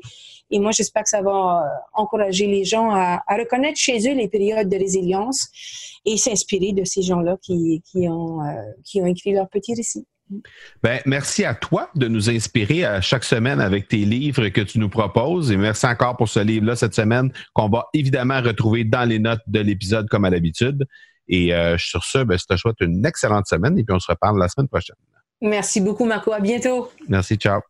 Et 0.49 0.59
moi, 0.59 0.71
j'espère 0.71 1.03
que 1.03 1.09
ça 1.09 1.21
va 1.21 1.63
encourager 1.93 2.47
les 2.47 2.63
gens 2.63 2.89
à, 2.89 3.21
reconnaître 3.29 3.77
chez 3.77 3.99
eux 4.09 4.15
les 4.15 4.29
périodes 4.29 4.69
de 4.69 4.77
résilience 4.77 5.47
et 6.05 6.17
s'inspirer 6.17 6.71
de 6.71 6.85
ces 6.85 7.03
gens-là 7.03 7.37
qui, 7.41 7.83
qui, 7.91 8.07
ont, 8.09 8.39
qui 8.83 9.01
ont 9.01 9.05
écrit 9.05 9.33
leur 9.33 9.47
petit 9.49 9.75
récit. 9.75 10.07
Ben, 10.83 10.99
merci 11.05 11.45
à 11.45 11.53
toi 11.53 11.89
de 11.95 12.07
nous 12.07 12.29
inspirer 12.29 12.85
à 12.85 13.01
chaque 13.01 13.23
semaine 13.23 13.59
avec 13.59 13.87
tes 13.87 14.05
livres 14.05 14.47
que 14.49 14.61
tu 14.61 14.79
nous 14.79 14.89
proposes. 14.89 15.51
Et 15.51 15.57
merci 15.57 15.85
encore 15.85 16.17
pour 16.17 16.27
ce 16.27 16.39
livre-là 16.39 16.75
cette 16.75 16.95
semaine 16.95 17.31
qu'on 17.53 17.69
va 17.69 17.85
évidemment 17.93 18.41
retrouver 18.41 18.83
dans 18.83 19.07
les 19.07 19.19
notes 19.19 19.41
de 19.47 19.59
l'épisode 19.59 20.07
comme 20.09 20.25
à 20.25 20.29
l'habitude. 20.29 20.85
Et 21.29 21.53
euh, 21.53 21.77
sur 21.77 22.03
ce, 22.03 22.19
ben, 22.19 22.37
je 22.37 22.45
te 22.45 22.57
souhaite 22.57 22.79
une 22.81 23.05
excellente 23.05 23.47
semaine 23.47 23.77
et 23.77 23.83
puis 23.83 23.95
on 23.95 23.99
se 23.99 24.11
reparle 24.11 24.39
la 24.39 24.47
semaine 24.47 24.67
prochaine. 24.67 24.95
Merci 25.41 25.81
beaucoup, 25.81 26.05
Marco. 26.05 26.31
À 26.31 26.39
bientôt. 26.39 26.91
Merci. 27.07 27.35
Ciao. 27.35 27.61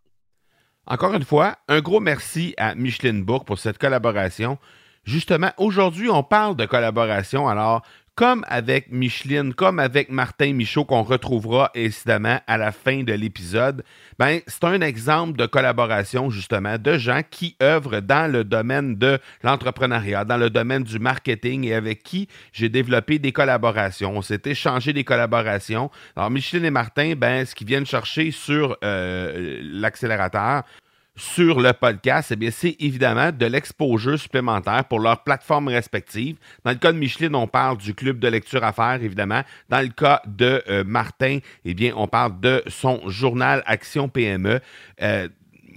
Encore 0.85 1.13
une 1.13 1.25
fois, 1.25 1.57
un 1.67 1.81
gros 1.81 1.99
merci 1.99 2.53
à 2.57 2.73
Micheline 2.73 3.23
Bourg 3.23 3.43
pour 3.43 3.59
cette 3.59 3.77
collaboration. 3.77 4.57
Justement, 5.03 5.51
aujourd'hui, 5.57 6.09
on 6.09 6.23
parle 6.23 6.55
de 6.55 6.65
collaboration. 6.65 7.47
Alors, 7.47 7.81
comme 8.17 8.43
avec 8.47 8.91
Micheline, 8.91 9.53
comme 9.53 9.77
avec 9.77 10.09
Martin 10.09 10.51
Michaud 10.51 10.85
qu'on 10.85 11.03
retrouvera 11.03 11.69
évidemment 11.75 12.39
à 12.47 12.57
la 12.57 12.71
fin 12.71 13.03
de 13.03 13.13
l'épisode, 13.13 13.83
ben, 14.17 14.39
c'est 14.47 14.63
un 14.63 14.81
exemple 14.81 15.37
de 15.37 15.45
collaboration 15.45 16.31
justement 16.31 16.79
de 16.79 16.97
gens 16.97 17.21
qui 17.29 17.55
œuvrent 17.61 18.01
dans 18.01 18.29
le 18.29 18.43
domaine 18.43 18.95
de 18.95 19.19
l'entrepreneuriat, 19.43 20.25
dans 20.25 20.37
le 20.37 20.49
domaine 20.49 20.83
du 20.83 20.97
marketing 20.97 21.65
et 21.65 21.75
avec 21.75 22.01
qui 22.01 22.27
j'ai 22.53 22.69
développé 22.69 23.19
des 23.19 23.31
collaborations. 23.31 24.17
On 24.17 24.23
s'est 24.23 24.41
échangé 24.45 24.93
des 24.93 25.03
collaborations. 25.03 25.91
Alors 26.15 26.31
Micheline 26.31 26.65
et 26.65 26.71
Martin, 26.71 27.13
ben, 27.15 27.45
ce 27.45 27.53
qu'ils 27.53 27.67
viennent 27.67 27.85
chercher 27.85 28.31
sur 28.31 28.77
euh, 28.83 29.59
l'accélérateur, 29.61 30.63
sur 31.17 31.59
le 31.59 31.73
podcast, 31.73 32.31
eh 32.31 32.35
bien, 32.35 32.51
c'est 32.51 32.75
évidemment 32.79 33.31
de 33.31 33.45
l'exposure 33.47 34.19
supplémentaire 34.19 34.85
pour 34.85 34.99
leurs 34.99 35.23
plateformes 35.23 35.67
respectives. 35.67 36.37
Dans 36.63 36.71
le 36.71 36.77
cas 36.77 36.91
de 36.91 36.97
Micheline, 36.97 37.35
on 37.35 37.47
parle 37.47 37.77
du 37.77 37.95
club 37.95 38.19
de 38.19 38.27
lecture 38.27 38.63
à 38.63 38.71
faire, 38.71 39.01
évidemment. 39.01 39.41
Dans 39.67 39.81
le 39.81 39.89
cas 39.89 40.21
de 40.27 40.63
euh, 40.69 40.83
Martin, 40.85 41.39
eh 41.65 41.73
bien, 41.73 41.91
on 41.95 42.07
parle 42.07 42.39
de 42.39 42.63
son 42.67 43.01
journal 43.09 43.63
Action 43.65 44.09
PME. 44.09 44.59
Euh, 45.01 45.27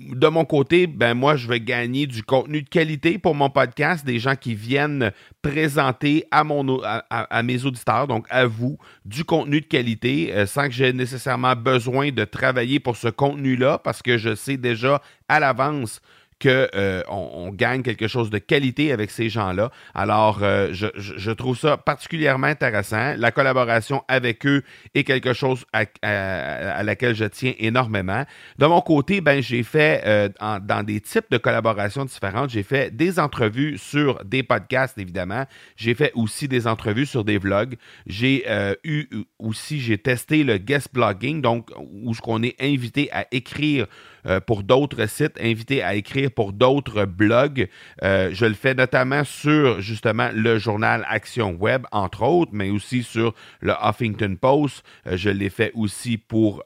de 0.09 0.29
mon 0.29 0.45
côté, 0.45 0.87
ben 0.87 1.15
moi, 1.15 1.37
je 1.37 1.49
vais 1.49 1.61
gagner 1.61 2.07
du 2.07 2.23
contenu 2.23 2.63
de 2.63 2.69
qualité 2.69 3.19
pour 3.19 3.35
mon 3.35 3.51
podcast, 3.51 4.05
des 4.05 4.19
gens 4.19 4.37
qui 4.37 4.55
viennent 4.55 5.13
présenter 5.43 6.25
à, 6.31 6.45
mon, 6.45 6.81
à, 6.83 7.43
mes 7.43 7.65
auditeurs, 7.65 8.07
donc 8.07 8.27
à 8.31 8.47
vous, 8.47 8.79
du 9.05 9.25
contenu 9.25 9.61
de 9.61 9.67
qualité, 9.67 10.33
euh, 10.35 10.47
sans 10.47 10.67
que 10.67 10.73
j'ai 10.73 10.93
nécessairement 10.93 11.57
besoin 11.57 12.11
de 12.11 12.25
travailler 12.25 12.81
pour 12.81 12.97
ce 12.97 13.09
contenu-là, 13.09 13.79
parce 13.79 14.03
que 14.03 14.19
je 14.19 14.35
sais 14.35 14.57
déjà 14.57 15.03
à 15.29 15.41
l'avance 15.41 16.01
qu'on 16.41 16.49
euh, 16.49 17.03
on 17.09 17.51
gagne 17.51 17.83
quelque 17.83 18.09
chose 18.09 18.31
de 18.31 18.39
qualité 18.39 18.93
avec 18.93 19.11
ces 19.11 19.29
gens-là. 19.29 19.71
Alors, 19.95 20.41
euh, 20.43 20.73
je, 20.73 21.31
trouve 21.31 21.57
ça 21.57 21.77
particulièrement 21.77 22.47
intéressant. 22.47 23.15
La 23.17 23.31
collaboration 23.31 24.03
avec 24.09 24.47
eux 24.47 24.63
est 24.95 25.05
quelque 25.05 25.33
chose 25.33 25.65
à, 25.73 25.85
à, 26.03 26.83
laquelle 26.83 27.15
je 27.15 27.25
tiens 27.25 27.53
énormément. 27.59 28.25
De 28.59 28.67
mon 28.67 28.81
côté, 28.81 29.21
ben, 29.21 29.43
j'ai 29.43 29.63
fait 29.63 30.03
euh, 30.07 30.29
dans 30.63 30.83
des 30.83 31.01
types 31.01 31.31
de 31.31 31.39
collaborations 31.39 32.05
différentes, 32.05 32.51
j'ai 32.51 32.63
fait 32.63 32.95
des 32.95 33.19
entrevues 33.19 33.79
sur 33.79 34.25
des 34.25 34.43
podcasts, 34.43 34.99
évidemment. 34.99 35.45
J'ai 35.77 35.95
fait 35.95 36.13
aussi 36.15 36.49
des 36.49 36.67
entrevues 36.67 37.07
sur 37.07 37.25
des 37.25 37.39
vlogs. 37.39 37.77
J'ai 38.07 38.45
eu 38.85 39.09
aussi, 39.39 39.81
j'ai 39.81 39.99
testé 39.99 40.45
le 40.45 40.59
guest 40.59 40.89
blogging, 40.93 41.43
donc 41.43 41.71
où 41.79 42.15
ce 42.15 42.21
qu'on 42.21 42.43
est 42.43 42.57
invité 42.61 43.11
à 43.13 43.27
écrire 43.31 43.87
euh, 44.27 44.41
pour 44.41 44.63
d'autres 44.63 45.07
sites, 45.07 45.39
invité 45.41 45.83
à 45.83 45.95
écrire 45.95 46.31
pour 46.31 46.53
d'autres 46.53 47.05
blogs. 47.05 47.69
Euh, 48.03 48.31
je 48.33 48.45
le 48.47 48.55
fais 48.55 48.75
notamment 48.75 49.25
sur 49.25 49.81
justement 49.81 50.31
le 50.35 50.59
journal 50.59 51.07
Action 51.09 51.53
Web, 51.53 51.87
entre 51.93 52.23
autres, 52.23 52.53
mais 52.55 52.71
aussi 52.71 53.03
sur 53.03 53.35
le 53.61 53.73
Huffington 53.83 54.37
Post. 54.41 54.85
Euh, 55.07 55.17
je 55.17 55.31
l'ai 55.31 55.51
fait 55.51 55.73
aussi 55.75 56.19
pour 56.19 56.63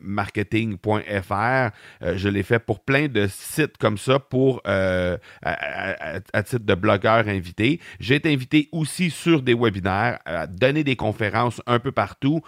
marketing.fr. 0.00 1.70
je 2.02 2.28
l'ai 2.28 2.42
fait 2.42 2.58
pour 2.58 2.80
plein 2.80 3.08
de 3.08 3.26
sites 3.28 3.76
comme 3.78 3.98
ça 3.98 4.18
pour 4.18 4.62
à, 4.64 5.18
titre 6.44 6.64
de 6.64 6.74
blogueur 6.74 7.28
invité. 7.28 7.80
J'ai 8.00 8.16
été 8.16 8.32
invité 8.32 8.68
aussi 8.72 9.10
sur 9.10 9.42
des 9.42 9.54
webinaires, 9.54 10.18
à 10.24 10.46
donner 10.46 10.84
des 10.84 10.96
conférences 10.96 11.60
un 11.66 11.78
peu 11.78 11.92
partout 11.92 12.40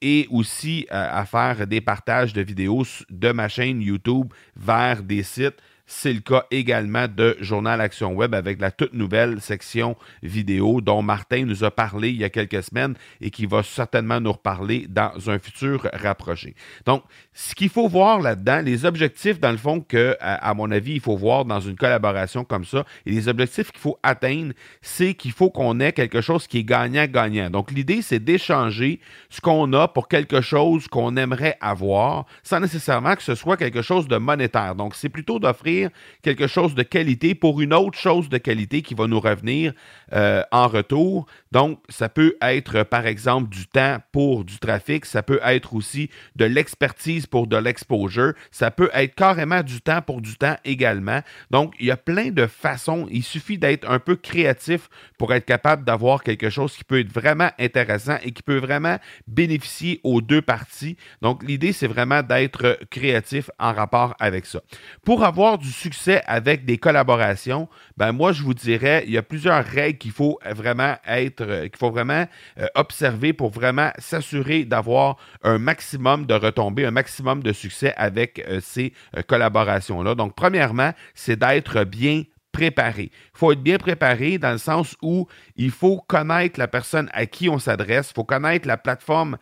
et 0.00 0.26
aussi 0.30 0.86
à 0.90 1.24
faire 1.24 1.66
des 1.66 1.80
partages 1.80 2.32
de 2.32 2.42
vidéos 2.42 2.84
de 3.30 3.36
ma 3.36 3.48
chaîne 3.48 3.80
YouTube 3.80 4.32
vers 4.56 5.02
des 5.02 5.22
sites 5.22 5.62
c'est 5.92 6.12
le 6.12 6.20
cas 6.20 6.46
également 6.52 7.08
de 7.08 7.36
Journal 7.40 7.80
Action 7.80 8.14
Web 8.14 8.32
avec 8.32 8.60
la 8.60 8.70
toute 8.70 8.94
nouvelle 8.94 9.40
section 9.40 9.96
vidéo 10.22 10.80
dont 10.80 11.02
Martin 11.02 11.44
nous 11.44 11.64
a 11.64 11.72
parlé 11.72 12.10
il 12.10 12.16
y 12.16 12.24
a 12.24 12.30
quelques 12.30 12.62
semaines 12.62 12.94
et 13.20 13.30
qui 13.30 13.44
va 13.44 13.64
certainement 13.64 14.20
nous 14.20 14.30
reparler 14.30 14.86
dans 14.88 15.10
un 15.28 15.40
futur 15.40 15.90
rapproché. 15.92 16.54
Donc, 16.86 17.02
ce 17.42 17.54
qu'il 17.54 17.70
faut 17.70 17.88
voir 17.88 18.20
là-dedans, 18.20 18.60
les 18.60 18.84
objectifs, 18.84 19.40
dans 19.40 19.50
le 19.50 19.56
fond, 19.56 19.80
que, 19.80 20.14
à, 20.20 20.52
mon 20.52 20.70
avis, 20.70 20.92
il 20.92 21.00
faut 21.00 21.16
voir 21.16 21.46
dans 21.46 21.58
une 21.58 21.74
collaboration 21.74 22.44
comme 22.44 22.66
ça, 22.66 22.84
et 23.06 23.12
les 23.12 23.28
objectifs 23.28 23.72
qu'il 23.72 23.80
faut 23.80 23.98
atteindre, 24.02 24.52
c'est 24.82 25.14
qu'il 25.14 25.32
faut 25.32 25.48
qu'on 25.48 25.80
ait 25.80 25.92
quelque 25.92 26.20
chose 26.20 26.46
qui 26.46 26.58
est 26.58 26.64
gagnant-gagnant. 26.64 27.48
Donc, 27.48 27.70
l'idée, 27.70 28.02
c'est 28.02 28.18
d'échanger 28.18 29.00
ce 29.30 29.40
qu'on 29.40 29.72
a 29.72 29.88
pour 29.88 30.08
quelque 30.08 30.42
chose 30.42 30.86
qu'on 30.86 31.16
aimerait 31.16 31.56
avoir, 31.62 32.26
sans 32.42 32.60
nécessairement 32.60 33.16
que 33.16 33.22
ce 33.22 33.34
soit 33.34 33.56
quelque 33.56 33.80
chose 33.80 34.06
de 34.06 34.18
monétaire. 34.18 34.74
Donc, 34.74 34.94
c'est 34.94 35.08
plutôt 35.08 35.38
d'offrir 35.38 35.88
quelque 36.20 36.46
chose 36.46 36.74
de 36.74 36.82
qualité 36.82 37.34
pour 37.34 37.62
une 37.62 37.72
autre 37.72 37.98
chose 37.98 38.28
de 38.28 38.36
qualité 38.36 38.82
qui 38.82 38.92
va 38.92 39.06
nous 39.06 39.20
revenir 39.20 39.72
euh, 40.12 40.42
en 40.52 40.68
retour. 40.68 41.26
Donc, 41.52 41.80
ça 41.88 42.08
peut 42.08 42.36
être, 42.42 42.84
par 42.84 43.06
exemple, 43.06 43.48
du 43.48 43.66
temps 43.66 43.98
pour 44.12 44.44
du 44.44 44.58
trafic, 44.58 45.04
ça 45.04 45.22
peut 45.22 45.40
être 45.42 45.74
aussi 45.74 46.10
de 46.36 46.44
l'expertise 46.44 47.26
pour 47.26 47.46
de 47.46 47.56
l'exposure, 47.56 48.34
ça 48.50 48.70
peut 48.70 48.90
être 48.94 49.14
carrément 49.14 49.62
du 49.62 49.80
temps 49.80 50.00
pour 50.00 50.20
du 50.20 50.36
temps 50.36 50.56
également. 50.64 51.20
Donc, 51.50 51.74
il 51.80 51.86
y 51.86 51.90
a 51.90 51.96
plein 51.96 52.30
de 52.30 52.46
façons. 52.46 53.06
Il 53.10 53.24
suffit 53.24 53.58
d'être 53.58 53.88
un 53.90 53.98
peu 53.98 54.16
créatif 54.16 54.88
pour 55.18 55.32
être 55.34 55.44
capable 55.44 55.84
d'avoir 55.84 56.22
quelque 56.22 56.50
chose 56.50 56.76
qui 56.76 56.84
peut 56.84 57.00
être 57.00 57.12
vraiment 57.12 57.50
intéressant 57.58 58.16
et 58.22 58.30
qui 58.32 58.42
peut 58.42 58.58
vraiment 58.58 58.98
bénéficier 59.26 60.00
aux 60.04 60.20
deux 60.20 60.42
parties. 60.42 60.96
Donc, 61.20 61.42
l'idée, 61.42 61.72
c'est 61.72 61.88
vraiment 61.88 62.22
d'être 62.22 62.78
créatif 62.90 63.50
en 63.58 63.72
rapport 63.72 64.14
avec 64.20 64.46
ça. 64.46 64.60
Pour 65.04 65.24
avoir 65.24 65.58
du 65.58 65.70
succès 65.70 66.22
avec 66.26 66.64
des 66.64 66.78
collaborations, 66.78 67.68
ben 67.96 68.12
moi, 68.12 68.32
je 68.32 68.42
vous 68.42 68.54
dirais, 68.54 69.04
il 69.06 69.12
y 69.12 69.18
a 69.18 69.22
plusieurs 69.22 69.64
règles 69.64 69.98
qu'il 69.98 70.12
faut 70.12 70.38
vraiment 70.54 70.94
être 71.06 71.39
être, 71.40 71.68
qu'il 71.68 71.78
faut 71.78 71.90
vraiment 71.90 72.26
observer 72.74 73.32
pour 73.32 73.50
vraiment 73.50 73.90
s'assurer 73.98 74.64
d'avoir 74.64 75.16
un 75.42 75.58
maximum 75.58 76.26
de 76.26 76.34
retombées, 76.34 76.86
un 76.86 76.90
maximum 76.90 77.42
de 77.42 77.52
succès 77.52 77.94
avec 77.96 78.44
ces 78.60 78.92
collaborations-là. 79.26 80.14
Donc, 80.14 80.34
premièrement, 80.34 80.92
c'est 81.14 81.38
d'être 81.38 81.84
bien 81.84 82.24
préparé. 82.52 83.10
Il 83.12 83.38
faut 83.38 83.52
être 83.52 83.62
bien 83.62 83.78
préparé 83.78 84.38
dans 84.38 84.50
le 84.50 84.58
sens 84.58 84.96
où 85.02 85.28
il 85.56 85.70
faut 85.70 86.00
connaître 86.08 86.58
la 86.58 86.66
personne 86.66 87.08
à 87.12 87.26
qui 87.26 87.48
on 87.48 87.60
s'adresse, 87.60 88.10
il 88.10 88.14
faut 88.14 88.24
connaître 88.24 88.66
la 88.66 88.76
plateforme 88.76 89.38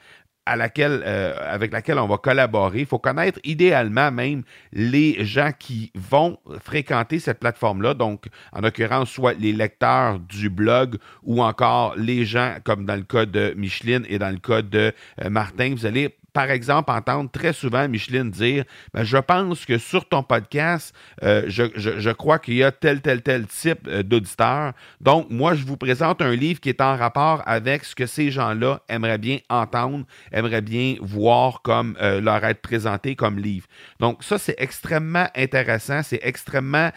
euh, 0.57 1.35
avec 1.53 1.73
laquelle 1.73 1.99
on 1.99 2.07
va 2.07 2.19
collaborer. 2.19 2.81
Il 2.81 2.87
faut 2.87 2.99
connaître 2.99 3.39
idéalement 3.45 4.11
même 4.11 4.43
les 4.73 5.25
gens 5.25 5.51
qui 5.59 5.93
vont 5.95 6.39
fréquenter 6.63 7.19
cette 7.19 7.41
plateforme-là. 7.41 7.95
Donc, 7.95 8.27
en 8.53 8.61
l'occurrence, 8.61 9.11
soit 9.11 9.35
les 9.35 9.53
lecteurs 9.53 10.19
du 10.19 10.51
blog 10.51 10.97
ou 11.23 11.43
encore 11.43 11.95
les 11.97 12.25
gens, 12.25 12.57
comme 12.65 12.85
dans 12.87 12.97
le 12.97 13.03
cas 13.03 13.27
de 13.27 13.55
Micheline 13.57 14.05
et 14.09 14.19
dans 14.19 14.31
le 14.31 14.39
cas 14.39 14.63
de 14.63 14.93
euh, 15.23 15.31
Martin. 15.31 15.75
Vous 15.75 15.87
allez 15.87 16.15
par 16.33 16.51
exemple, 16.51 16.91
entendre 16.91 17.31
très 17.31 17.53
souvent 17.53 17.89
Micheline 17.89 18.31
dire 18.31 18.65
ben, 18.95 19.05
Je 19.05 19.17
pense 19.17 19.65
que 19.65 19.79
sur 19.79 20.09
ton 20.09 20.23
podcast, 20.23 20.95
euh, 21.23 21.45
je, 21.49 22.11
crois 22.13 22.39
qu'il 22.39 22.55
y 22.55 22.65
a 22.65 22.71
tel, 22.73 23.01
tel, 23.01 23.23
tel 23.23 23.47
type 23.47 23.87
euh, 23.89 24.03
d'auditeur. 24.03 24.73
Donc, 25.01 25.31
moi, 25.31 25.55
je 25.55 25.65
vous 25.65 25.77
présente 25.77 26.23
un 26.23 26.35
livre 26.35 26.61
qui 26.61 26.69
est 26.69 26.81
en 26.81 26.97
rapport 26.97 27.43
avec 27.47 27.85
ce 27.85 27.95
que 27.95 28.07
ces 28.07 28.31
gens-là 28.31 28.81
aimeraient 28.89 29.19
bien 29.19 29.39
entendre, 29.49 30.05
aimeraient 30.33 30.63
bien 30.63 30.97
voir 31.01 31.63
comme 31.63 31.97
euh, 32.01 32.21
leur 32.21 32.45
être 32.45 32.63
présenté 32.63 33.17
comme 33.17 33.39
livre. 33.39 33.67
Donc, 34.01 34.23
ça, 34.23 34.39
c'est 34.39 34.57
extrêmement 34.59 35.29
intéressant, 35.35 36.03
c'est 36.03 36.21
extrêmement 36.23 36.91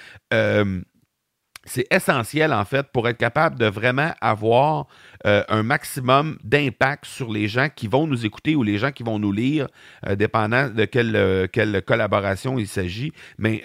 c'est 1.63 1.85
essentiel 1.91 2.53
en 2.53 2.65
fait 2.65 2.87
pour 2.87 3.07
être 3.07 3.17
capable 3.17 3.57
de 3.59 3.67
vraiment 3.67 4.13
avoir 4.19 4.87
euh, 5.25 5.43
un 5.47 5.61
maximum 5.61 6.37
d'impact 6.43 7.05
sur 7.05 7.31
les 7.31 7.47
gens 7.47 7.67
qui 7.73 7.87
vont 7.87 8.07
nous 8.07 8.25
écouter 8.25 8.55
ou 8.55 8.63
les 8.63 8.77
gens 8.77 8.91
qui 8.91 9.03
vont 9.03 9.19
nous 9.19 9.31
lire, 9.31 9.67
euh, 10.07 10.15
dépendant 10.15 10.69
de 10.69 10.85
quelle, 10.85 11.15
euh, 11.15 11.47
quelle, 11.51 11.83
collaboration 11.83 12.57
il 12.57 12.67
s'agit. 12.67 13.13
Mais 13.37 13.63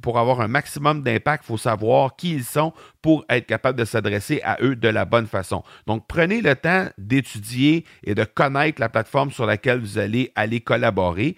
pour 0.00 0.18
avoir 0.18 0.40
un 0.40 0.48
maximum 0.48 1.02
d'impact, 1.02 1.44
il 1.44 1.48
faut 1.48 1.56
savoir 1.56 2.16
qui 2.16 2.32
ils 2.32 2.44
sont 2.44 2.72
pour 3.00 3.24
être 3.28 3.46
capable 3.46 3.78
de 3.78 3.84
s'adresser 3.84 4.40
à 4.44 4.58
eux 4.62 4.76
de 4.76 4.88
la 4.88 5.04
bonne 5.04 5.26
façon. 5.26 5.62
Donc, 5.86 6.06
prenez 6.06 6.40
le 6.40 6.54
temps 6.54 6.86
d'étudier 6.98 7.84
et 8.04 8.14
de 8.14 8.24
connaître 8.24 8.80
la 8.80 8.88
plateforme 8.88 9.30
sur 9.30 9.46
laquelle 9.46 9.80
vous 9.80 9.98
allez 9.98 10.32
aller 10.34 10.60
collaborer. 10.60 11.36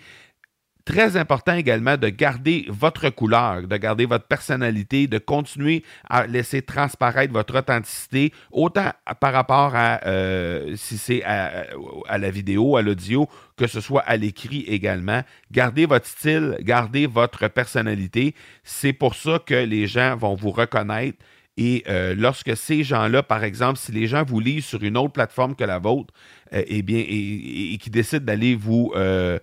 Très 0.85 1.17
important 1.17 1.55
également 1.55 1.97
de 1.97 2.11
garder 2.11 2.67
votre 2.69 3.09
couleur, 3.09 3.63
de 3.67 3.77
garder 3.79 4.05
votre 4.05 4.27
personnalité, 4.27 5.07
de 5.07 5.17
continuer 5.17 5.83
à 6.11 6.27
laisser 6.27 6.61
transparaître 6.61 7.33
votre 7.33 7.59
authenticité, 7.59 8.35
autant 8.53 8.91
par 9.19 9.33
rapport 9.33 9.75
à 9.75 10.01
euh, 10.05 10.77
si 10.77 10.99
c'est 10.99 11.23
à, 11.25 12.19
la 12.19 12.31
vidéo, 12.31 12.77
à 12.77 12.83
l'audio, 12.83 13.31
que 13.57 13.67
ce 13.67 13.81
soit 13.81 14.03
à 14.03 14.19
l'écrit 14.19 14.65
également. 14.69 15.23
Gardez 15.51 15.87
votre 15.87 16.07
style, 16.07 16.59
gardez 16.61 17.07
votre 17.07 17.49
personnalité. 17.49 18.35
C'est 18.63 18.93
pour 18.93 19.15
ça 19.15 19.39
que 19.39 19.55
les 19.55 19.87
gens 19.87 20.17
vont 20.17 20.35
vous 20.35 20.51
reconnaître. 20.51 21.17
Et 21.57 21.85
euh, 21.89 22.15
lorsque 22.17 22.57
ces 22.57 22.83
gens-là, 22.83 23.23
par 23.23 23.45
exemple, 23.45 23.79
si 23.79 23.93
les 23.93 24.07
gens 24.07 24.25
vous 24.25 24.41
lisent 24.41 24.65
sur 24.65 24.83
une 24.83 24.97
autre 24.97 25.13
plateforme 25.13 25.55
que 25.55 25.65
la 25.65 25.79
vôtre, 25.79 26.13
euh, 26.53 26.63
eh 26.67 26.83
bien, 26.83 26.99
et, 27.07 27.77
qui 27.81 27.91
décident 27.91 28.25
d'aller 28.25 28.55
vous, 28.55 28.93
euh, 28.97 29.39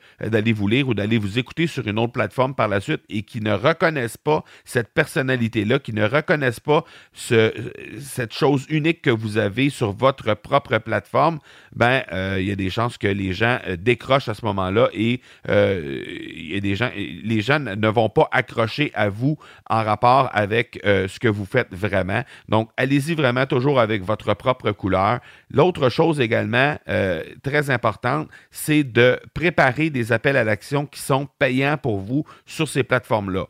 vous 0.56 0.68
lire 0.68 0.88
ou 0.88 0.94
d'aller 0.94 1.18
vous 1.18 1.40
écouter 1.40 1.68
sur 1.68 1.88
une 1.88 2.00
autre 2.00 2.14
plateforme 2.14 2.54
par 2.54 2.68
la 2.68 2.80
suite 2.80 3.02
et 3.10 3.24
qui 3.24 3.42
ne 3.42 3.54
reconnaissent 3.54 4.18
pas 4.18 4.44
cette 4.66 4.94
personnalité-là, 4.94 5.80
qui 5.80 5.94
ne 5.94 6.06
reconnaissent 6.06 6.60
pas 6.60 6.84
ce, 7.14 7.52
cette 8.00 8.34
chose 8.34 8.66
unique 8.70 9.02
que 9.02 9.10
vous 9.10 9.38
avez 9.38 9.70
sur 9.70 9.92
votre 9.92 10.34
propre 10.36 10.78
plateforme, 10.78 11.40
ben, 11.76 12.04
euh, 12.12 12.38
il 12.40 12.48
y 12.48 12.52
a 12.52 12.56
des 12.56 12.70
chances 12.70 12.98
que 12.98 13.08
les 13.08 13.34
gens 13.34 13.60
décrochent 13.80 14.30
à 14.30 14.34
ce 14.34 14.46
moment-là 14.46 14.90
et 14.94 15.22
il 15.48 16.62
des 16.62 16.76
gens, 16.76 16.92
les 16.96 17.42
gens 17.42 17.60
ne 17.60 17.88
vont 17.88 18.10
pas 18.10 18.30
accrocher 18.32 18.92
à 18.94 19.10
vous 19.10 19.38
en 19.70 19.84
rapport 19.84 20.30
avec 20.34 20.80
ce 20.84 21.20
que 21.20 21.28
vous 21.28 21.46
faites 21.46 21.74
vraiment. 21.74 22.01
Donc, 22.50 22.70
allez-y 22.78 23.16
vraiment 23.16 23.46
toujours 23.46 23.80
avec 23.80 24.04
votre 24.04 24.34
propre 24.34 24.72
couleur. 24.72 25.20
L'autre 25.50 25.90
chose 25.90 26.20
également, 26.20 26.78
euh, 26.88 27.24
très 27.44 27.70
importante, 27.70 28.30
c'est 28.50 28.84
de 28.84 29.20
préparer 29.34 29.90
des 29.90 30.12
appels 30.12 30.38
à 30.38 30.44
l'action 30.44 30.86
qui 30.86 31.00
sont 31.00 31.28
payants 31.40 31.78
pour 31.78 32.00
vous 32.00 32.26
sur 32.46 32.68
ces 32.68 32.84
plateformes-là. 32.84 33.46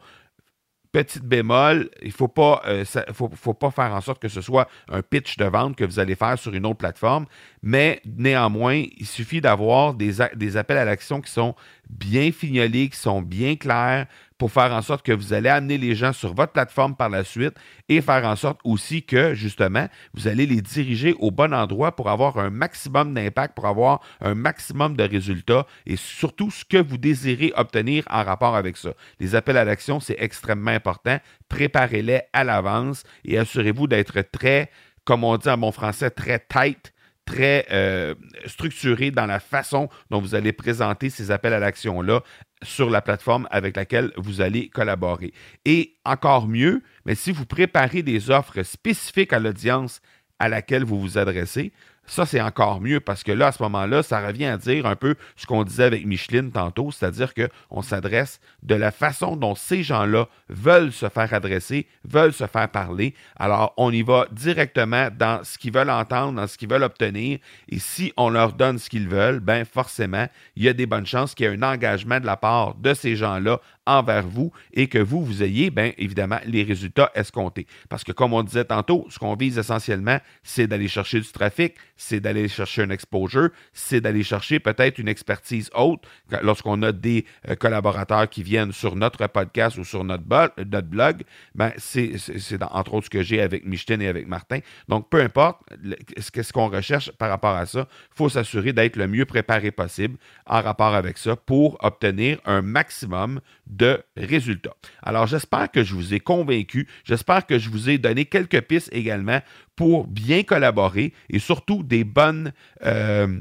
Petite 0.91 1.23
bémol, 1.23 1.89
il 2.01 2.07
ne 2.07 2.11
faut, 2.11 2.29
euh, 2.65 2.83
faut, 3.13 3.53
pas 3.53 3.71
faire 3.71 3.93
en 3.93 4.01
sorte 4.01 4.21
que 4.21 4.27
ce 4.27 4.41
soit 4.41 4.67
un 4.89 5.01
pitch 5.01 5.37
de 5.37 5.45
vente 5.45 5.77
que 5.77 5.85
vous 5.85 5.99
allez 5.99 6.15
faire 6.15 6.37
sur 6.37 6.53
une 6.53 6.65
autre 6.65 6.79
plateforme, 6.79 7.27
mais 7.63 8.01
néanmoins, 8.05 8.83
il 8.97 9.05
suffit 9.05 9.39
d'avoir 9.39 9.93
des, 9.93 10.13
des, 10.35 10.57
appels 10.57 10.77
à 10.77 10.85
l'action 10.85 11.21
qui 11.21 11.31
sont 11.31 11.55
bien 11.89 12.31
fignolés, 12.31 12.89
qui 12.89 12.97
sont 12.97 13.21
bien 13.21 13.55
clairs, 13.55 14.07
pour 14.39 14.51
faire 14.51 14.73
en 14.73 14.81
sorte 14.81 15.05
que 15.05 15.11
vous 15.11 15.33
allez 15.33 15.49
amener 15.49 15.77
les 15.77 15.93
gens 15.93 16.13
sur 16.13 16.33
votre 16.33 16.51
plateforme 16.51 16.95
par 16.95 17.09
la 17.09 17.23
suite 17.23 17.53
et 17.89 18.01
faire 18.01 18.25
en 18.25 18.35
sorte 18.35 18.59
aussi 18.63 19.03
que, 19.03 19.35
justement, 19.35 19.87
vous 20.15 20.27
allez 20.27 20.47
les 20.47 20.63
diriger 20.63 21.13
au 21.19 21.29
bon 21.29 21.53
endroit 21.53 21.95
pour 21.95 22.09
avoir 22.09 22.39
un 22.39 22.49
maximum 22.49 23.13
d'impact, 23.13 23.53
pour 23.53 23.67
avoir 23.67 24.01
un 24.19 24.33
maximum 24.33 24.97
de 24.97 25.03
résultats 25.03 25.67
et 25.85 25.95
surtout 25.95 26.49
ce 26.49 26.65
que 26.65 26.77
vous 26.77 26.97
désirez 26.97 27.53
obtenir 27.55 28.03
en 28.09 28.23
rapport 28.23 28.55
avec 28.55 28.77
ça. 28.77 28.95
Les 29.19 29.35
appels 29.35 29.57
à 29.57 29.65
l'action, 29.65 29.99
c'est 29.99 30.17
extrêmement 30.17 30.71
important. 30.71 31.19
Préparez-les 31.47 32.21
à 32.33 32.43
l'avance 32.43 33.03
et 33.23 33.37
assurez-vous 33.37 33.85
d'être 33.85 34.21
très, 34.31 34.71
comme 35.05 35.23
on 35.23 35.37
dit 35.37 35.49
en 35.49 35.59
bon 35.59 35.71
français, 35.71 36.09
très 36.09 36.39
tight 36.39 36.91
très 37.25 37.65
euh, 37.71 38.15
structuré 38.45 39.11
dans 39.11 39.25
la 39.25 39.39
façon 39.39 39.89
dont 40.09 40.19
vous 40.19 40.35
allez 40.35 40.53
présenter 40.53 41.09
ces 41.09 41.31
appels 41.31 41.53
à 41.53 41.59
l'action-là 41.59 42.21
sur 42.63 42.89
la 42.89 43.01
plateforme 43.01 43.47
avec 43.51 43.75
laquelle 43.75 44.11
vous 44.17 44.41
allez 44.41 44.69
collaborer. 44.69 45.33
Et 45.65 45.95
encore 46.05 46.47
mieux, 46.47 46.81
si 47.13 47.31
vous 47.31 47.45
préparez 47.45 48.03
des 48.03 48.29
offres 48.29 48.63
spécifiques 48.63 49.33
à 49.33 49.39
l'audience 49.39 50.01
à 50.39 50.49
laquelle 50.49 50.83
vous 50.83 50.99
vous 50.99 51.17
adressez, 51.17 51.71
ça, 52.11 52.25
c'est 52.25 52.41
encore 52.41 52.81
mieux 52.81 52.99
parce 52.99 53.23
que 53.23 53.31
là, 53.31 53.47
à 53.47 53.51
ce 53.53 53.63
moment-là, 53.63 54.03
ça 54.03 54.19
revient 54.19 54.47
à 54.47 54.57
dire 54.57 54.85
un 54.85 54.97
peu 54.97 55.15
ce 55.37 55.45
qu'on 55.45 55.63
disait 55.63 55.85
avec 55.85 56.05
Micheline 56.05 56.51
tantôt, 56.51 56.91
c'est-à-dire 56.91 57.33
qu'on 57.33 57.81
s'adresse 57.81 58.41
de 58.63 58.75
la 58.75 58.91
façon 58.91 59.37
dont 59.37 59.55
ces 59.55 59.81
gens-là 59.81 60.27
veulent 60.49 60.91
se 60.91 61.07
faire 61.07 61.33
adresser, 61.33 61.87
veulent 62.03 62.33
se 62.33 62.47
faire 62.47 62.67
parler. 62.67 63.15
Alors, 63.37 63.73
on 63.77 63.93
y 63.93 64.01
va 64.01 64.27
directement 64.29 65.07
dans 65.17 65.45
ce 65.45 65.57
qu'ils 65.57 65.71
veulent 65.71 65.89
entendre, 65.89 66.33
dans 66.33 66.47
ce 66.47 66.57
qu'ils 66.57 66.67
veulent 66.67 66.83
obtenir. 66.83 67.39
Et 67.69 67.79
si 67.79 68.11
on 68.17 68.29
leur 68.29 68.51
donne 68.51 68.77
ce 68.77 68.89
qu'ils 68.89 69.07
veulent, 69.07 69.39
ben 69.39 69.63
forcément, 69.63 70.27
il 70.57 70.63
y 70.63 70.67
a 70.67 70.73
des 70.73 70.87
bonnes 70.87 71.05
chances 71.05 71.33
qu'il 71.33 71.45
y 71.45 71.49
ait 71.49 71.55
un 71.55 71.63
engagement 71.63 72.19
de 72.19 72.25
la 72.25 72.35
part 72.35 72.75
de 72.75 72.93
ces 72.93 73.15
gens-là 73.15 73.61
envers 73.85 74.27
vous 74.27 74.51
et 74.73 74.87
que 74.87 74.99
vous, 74.99 75.23
vous 75.23 75.43
ayez, 75.43 75.69
bien 75.69 75.91
évidemment, 75.97 76.39
les 76.45 76.63
résultats 76.63 77.11
escomptés. 77.15 77.67
Parce 77.89 78.03
que 78.03 78.11
comme 78.11 78.33
on 78.33 78.43
disait 78.43 78.65
tantôt, 78.65 79.07
ce 79.09 79.17
qu'on 79.17 79.35
vise 79.35 79.57
essentiellement, 79.57 80.19
c'est 80.43 80.67
d'aller 80.67 80.87
chercher 80.87 81.19
du 81.19 81.31
trafic, 81.31 81.75
c'est 82.01 82.19
d'aller 82.19 82.47
chercher 82.47 82.81
un 82.81 82.89
exposure, 82.89 83.49
c'est 83.73 84.01
d'aller 84.01 84.23
chercher 84.23 84.59
peut-être 84.59 84.97
une 84.97 85.07
expertise 85.07 85.69
haute 85.75 86.01
lorsqu'on 86.41 86.81
a 86.81 86.91
des 86.91 87.25
euh, 87.47 87.55
collaborateurs 87.55 88.27
qui 88.27 88.41
viennent 88.41 88.71
sur 88.71 88.95
notre 88.95 89.27
podcast 89.27 89.77
ou 89.77 89.83
sur 89.83 90.03
notre, 90.03 90.23
blog. 90.81 91.21
Ben, 91.53 91.71
c'est 91.77 92.15
entre 92.71 92.95
autres 92.95 93.05
ce 93.05 93.09
que 93.11 93.21
j'ai 93.21 93.39
avec 93.39 93.65
Micheline 93.65 94.01
et 94.01 94.07
avec 94.07 94.27
Martin. 94.27 94.59
Donc, 94.87 95.09
peu 95.11 95.21
importe 95.21 95.61
ce 96.17 96.51
qu'on 96.51 96.69
recherche 96.69 97.11
par 97.11 97.29
rapport 97.29 97.55
à 97.55 97.67
ça, 97.67 97.87
il 97.91 98.17
faut 98.17 98.29
s'assurer 98.29 98.73
d'être 98.73 98.95
le 98.95 99.07
mieux 99.07 99.25
préparé 99.25 99.69
possible 99.69 100.17
en 100.47 100.61
rapport 100.61 100.95
avec 100.95 101.19
ça 101.19 101.35
pour 101.35 101.77
obtenir 101.83 102.39
un 102.45 102.63
maximum 102.63 103.41
de 103.67 104.03
résultats. 104.17 104.75
Alors, 105.03 105.27
j'espère 105.27 105.69
que 105.69 105.83
je 105.83 105.93
vous 105.93 106.15
ai 106.15 106.19
convaincu. 106.19 106.87
J'espère 107.03 107.45
que 107.45 107.59
je 107.59 107.69
vous 107.69 107.91
ai 107.91 107.99
donné 107.99 108.25
quelques 108.25 108.61
pistes 108.61 108.89
également 108.91 109.39
pour 109.75 110.07
bien 110.07 110.43
collaborer 110.43 111.13
et 111.29 111.39
surtout 111.39 111.83
des 111.83 112.03
bonnes, 112.03 112.53
euh, 112.83 113.39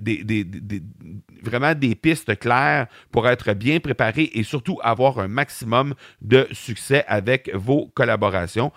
des, 0.00 0.46
vraiment 1.42 1.74
des 1.74 1.94
pistes 1.94 2.38
claires 2.38 2.86
pour 3.10 3.28
être 3.28 3.52
bien 3.52 3.78
préparé 3.80 4.30
et 4.34 4.42
surtout 4.42 4.78
avoir 4.82 5.18
un 5.18 5.28
maximum 5.28 5.94
de 6.22 6.48
succès 6.52 7.04
avec 7.06 7.54
vos 7.54 7.86
collaborations. 7.94 8.72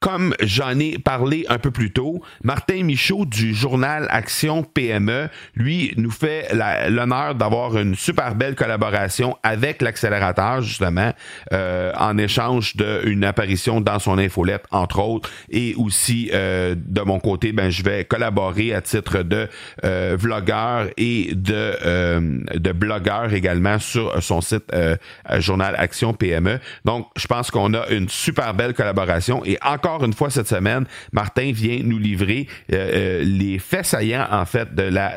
Comme 0.00 0.34
j'en 0.40 0.78
ai 0.78 0.98
parlé 0.98 1.46
un 1.48 1.58
peu 1.58 1.70
plus 1.70 1.90
tôt, 1.90 2.22
Martin 2.44 2.84
Michaud 2.84 3.24
du 3.24 3.54
journal 3.54 4.06
Action 4.10 4.62
PME, 4.62 5.30
lui, 5.54 5.94
nous 5.96 6.10
fait 6.10 6.48
l'honneur 6.90 7.34
d'avoir 7.34 7.78
une 7.78 7.94
super 7.94 8.34
belle 8.34 8.54
collaboration 8.56 9.38
avec 9.42 9.80
l'accélérateur, 9.80 10.60
justement, 10.60 11.12
euh, 11.54 11.92
en 11.96 12.18
échange 12.18 12.76
d'une 12.76 13.24
apparition 13.24 13.80
dans 13.80 13.98
son 13.98 14.18
infolette, 14.18 14.64
entre 14.70 14.98
autres, 14.98 15.30
et 15.48 15.74
aussi, 15.76 16.30
euh, 16.34 16.74
de 16.76 17.00
mon 17.00 17.18
côté, 17.18 17.52
ben, 17.52 17.70
je 17.70 17.82
vais 17.82 18.04
collaborer 18.04 18.74
à 18.74 18.82
titre 18.82 19.22
de 19.22 19.48
euh, 19.82 20.14
vlogueur 20.18 20.88
et 20.98 21.30
de, 21.34 22.58
de 22.58 22.72
blogueur 22.72 23.32
également 23.32 23.78
sur 23.78 24.22
son 24.22 24.42
site 24.42 24.70
journal 25.38 25.74
Action 25.78 26.12
PME. 26.12 26.60
Donc, 26.84 27.08
je 27.16 27.26
pense 27.26 27.50
qu'on 27.50 27.72
a 27.72 27.88
une 27.88 28.10
super 28.10 28.52
belle 28.52 28.74
collaboration 28.74 29.42
et 29.46 29.56
encore 29.64 29.85
encore 29.86 30.04
une 30.04 30.12
fois 30.12 30.30
cette 30.30 30.48
semaine, 30.48 30.84
Martin 31.12 31.52
vient 31.52 31.78
nous 31.84 31.98
livrer 31.98 32.48
euh, 32.72 33.22
les 33.22 33.58
faits 33.60 33.86
saillants 33.86 34.26
en 34.30 34.44
fait 34.44 34.74
de 34.74 34.82
la 34.82 35.16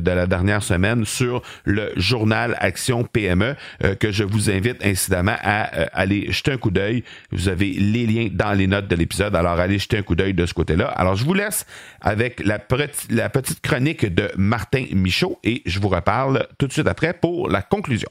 de 0.00 0.10
la 0.10 0.26
dernière 0.26 0.62
semaine 0.62 1.04
sur 1.04 1.42
le 1.64 1.92
journal 1.96 2.56
Action 2.58 3.04
PME 3.04 3.54
que 4.00 4.10
je 4.10 4.24
vous 4.24 4.50
invite 4.50 4.84
incidemment 4.84 5.36
à 5.42 5.62
aller 5.92 6.32
jeter 6.32 6.52
un 6.52 6.56
coup 6.56 6.70
d'œil. 6.70 7.04
Vous 7.30 7.48
avez 7.48 7.70
les 7.70 8.06
liens 8.06 8.28
dans 8.32 8.52
les 8.52 8.66
notes 8.66 8.88
de 8.88 8.96
l'épisode, 8.96 9.36
alors 9.36 9.58
allez 9.58 9.78
jeter 9.78 9.98
un 9.98 10.02
coup 10.02 10.16
d'œil 10.16 10.34
de 10.34 10.46
ce 10.46 10.54
côté-là. 10.54 10.88
Alors 10.88 11.14
je 11.14 11.24
vous 11.24 11.34
laisse 11.34 11.66
avec 12.00 12.40
la 12.44 12.58
petite 12.58 13.60
chronique 13.60 14.12
de 14.12 14.30
Martin 14.36 14.86
Michaud 14.92 15.38
et 15.44 15.62
je 15.64 15.78
vous 15.78 15.88
reparle 15.88 16.46
tout 16.58 16.66
de 16.66 16.72
suite 16.72 16.88
après 16.88 17.12
pour 17.12 17.48
la 17.48 17.62
conclusion. 17.62 18.08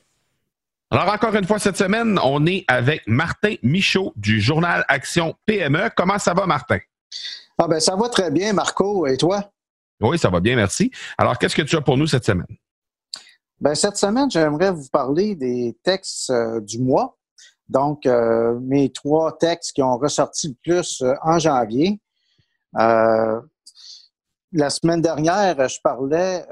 Alors, 0.89 1.13
encore 1.13 1.36
une 1.36 1.45
fois, 1.45 1.60
cette 1.60 1.76
semaine, 1.76 2.17
on 2.23 2.45
est 2.45 2.63
avec 2.69 3.04
Martin 3.08 3.56
Michaud 3.62 4.13
du 4.15 4.39
journal 4.39 4.86
Action 4.88 5.36
PME. 5.45 5.89
Comment 5.97 6.17
ça 6.17 6.34
va, 6.34 6.45
Martin? 6.45 6.80
Ah 7.58 7.67
ben, 7.67 7.82
ça 7.82 7.97
va 7.97 8.08
très 8.08 8.32
bien, 8.32 8.54
Marco. 8.54 9.06
Et 9.06 9.17
toi? 9.17 9.52
Oui, 10.00 10.17
ça 10.17 10.30
va 10.30 10.39
bien, 10.39 10.56
merci. 10.56 10.89
Alors, 11.17 11.38
qu'est-ce 11.38 11.58
que 11.58 11.62
tu 11.63 11.76
as 11.76 11.82
pour 11.82 11.97
nous 11.97 12.08
cette 12.08 12.23
semaine? 12.23 12.47
Ben, 13.60 13.76
cette 13.76 13.97
semaine, 13.97 14.32
j'aimerais 14.32 14.71
vous 14.71 14.88
parler 14.89 15.36
des 15.36 15.78
textes 15.84 16.30
euh, 16.30 16.62
du 16.62 16.80
mois. 16.80 17.17
Donc, 17.67 18.06
euh, 18.06 18.58
mes 18.62 18.89
trois 18.89 19.38
textes 19.38 19.73
qui 19.73 19.84
ont 19.84 19.97
ressorti 19.97 20.47
le 20.47 20.56
plus 20.63 21.02
euh, 21.02 21.15
en 21.21 21.38
janvier. 21.38 22.00
la 22.73 23.41
semaine 24.69 25.02
dernière, 25.02 25.67
je 25.67 25.82
parlais 25.84 26.45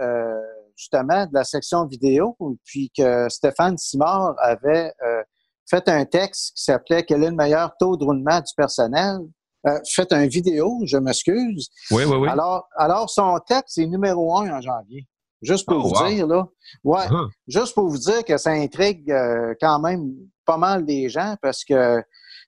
justement 0.76 1.26
de 1.26 1.34
la 1.34 1.44
section 1.44 1.86
vidéo, 1.86 2.38
puis 2.64 2.92
que 2.96 3.28
Stéphane 3.30 3.78
Simard 3.78 4.36
avait 4.40 4.92
euh, 5.04 5.24
fait 5.70 5.88
un 5.90 6.06
texte 6.06 6.54
qui 6.56 6.64
s'appelait 6.64 7.04
Quel 7.04 7.24
est 7.24 7.30
le 7.30 7.36
meilleur 7.36 7.76
taux 7.80 7.98
de 7.98 8.04
roulement 8.04 8.40
du 8.40 8.54
personnel? 8.56 9.20
Euh, 9.68 9.80
fait 9.90 10.12
un 10.14 10.28
vidéo, 10.28 10.82
je 10.86 10.98
m'excuse. 10.98 11.70
Oui, 11.90 12.04
oui, 12.06 12.18
oui. 12.18 12.30
Alors, 12.30 12.68
alors, 12.78 13.10
son 13.10 13.40
texte 13.48 13.80
est 13.80 13.88
numéro 13.88 14.38
un 14.38 14.58
en 14.58 14.62
janvier. 14.62 15.08
Juste 15.42 15.66
pour 15.66 15.86
oh, 15.86 15.90
vous 15.90 16.08
dire, 16.08 16.28
là. 16.28 16.48
Ouais. 16.84 17.08
Uh-huh. 17.08 17.30
Juste 17.48 17.74
pour 17.74 17.88
vous 17.88 17.98
dire 17.98 18.24
que 18.24 18.38
ça 18.38 18.52
intrigue 18.52 19.12
euh, 19.12 19.54
quand 19.60 19.80
même 19.80 20.14
pas 20.46 20.58
mal 20.58 20.86
des 20.86 21.10
gens 21.10 21.36
parce 21.42 21.64
que 21.64 22.02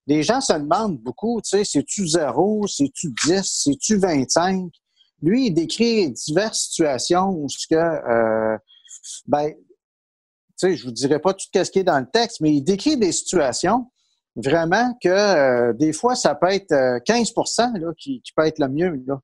les 0.05 0.23
gens 0.23 0.41
se 0.41 0.53
demandent 0.53 0.99
beaucoup, 0.99 1.41
tu 1.41 1.49
sais, 1.49 1.63
c'est-tu 1.65 2.07
zéro, 2.07 2.65
c'est-tu 2.67 3.11
10, 3.25 3.41
c'est-tu 3.43 3.97
25? 3.97 4.69
Lui, 5.21 5.47
il 5.47 5.53
décrit 5.53 6.11
diverses 6.11 6.67
situations 6.69 7.29
où 7.29 7.49
ce 7.49 7.67
que, 7.67 7.75
euh, 7.75 8.57
ben, 9.25 9.49
tu 9.49 9.55
sais, 10.57 10.75
je 10.75 10.85
vous 10.85 10.91
dirai 10.91 11.19
pas 11.19 11.33
tout 11.33 11.45
ce 11.53 11.71
qui 11.71 11.79
est 11.79 11.83
dans 11.83 11.99
le 11.99 12.09
texte, 12.09 12.41
mais 12.41 12.53
il 12.53 12.61
décrit 12.61 12.97
des 12.97 13.11
situations 13.11 13.91
vraiment 14.35 14.95
que 15.01 15.09
euh, 15.09 15.73
des 15.73 15.93
fois, 15.93 16.15
ça 16.15 16.35
peut 16.35 16.51
être 16.51 16.71
15% 16.71 17.75
euh, 17.75 17.79
là, 17.79 17.93
qui, 17.97 18.21
peut 18.35 18.45
être 18.45 18.59
le 18.59 18.69
mieux. 18.69 19.03
Là. 19.07 19.19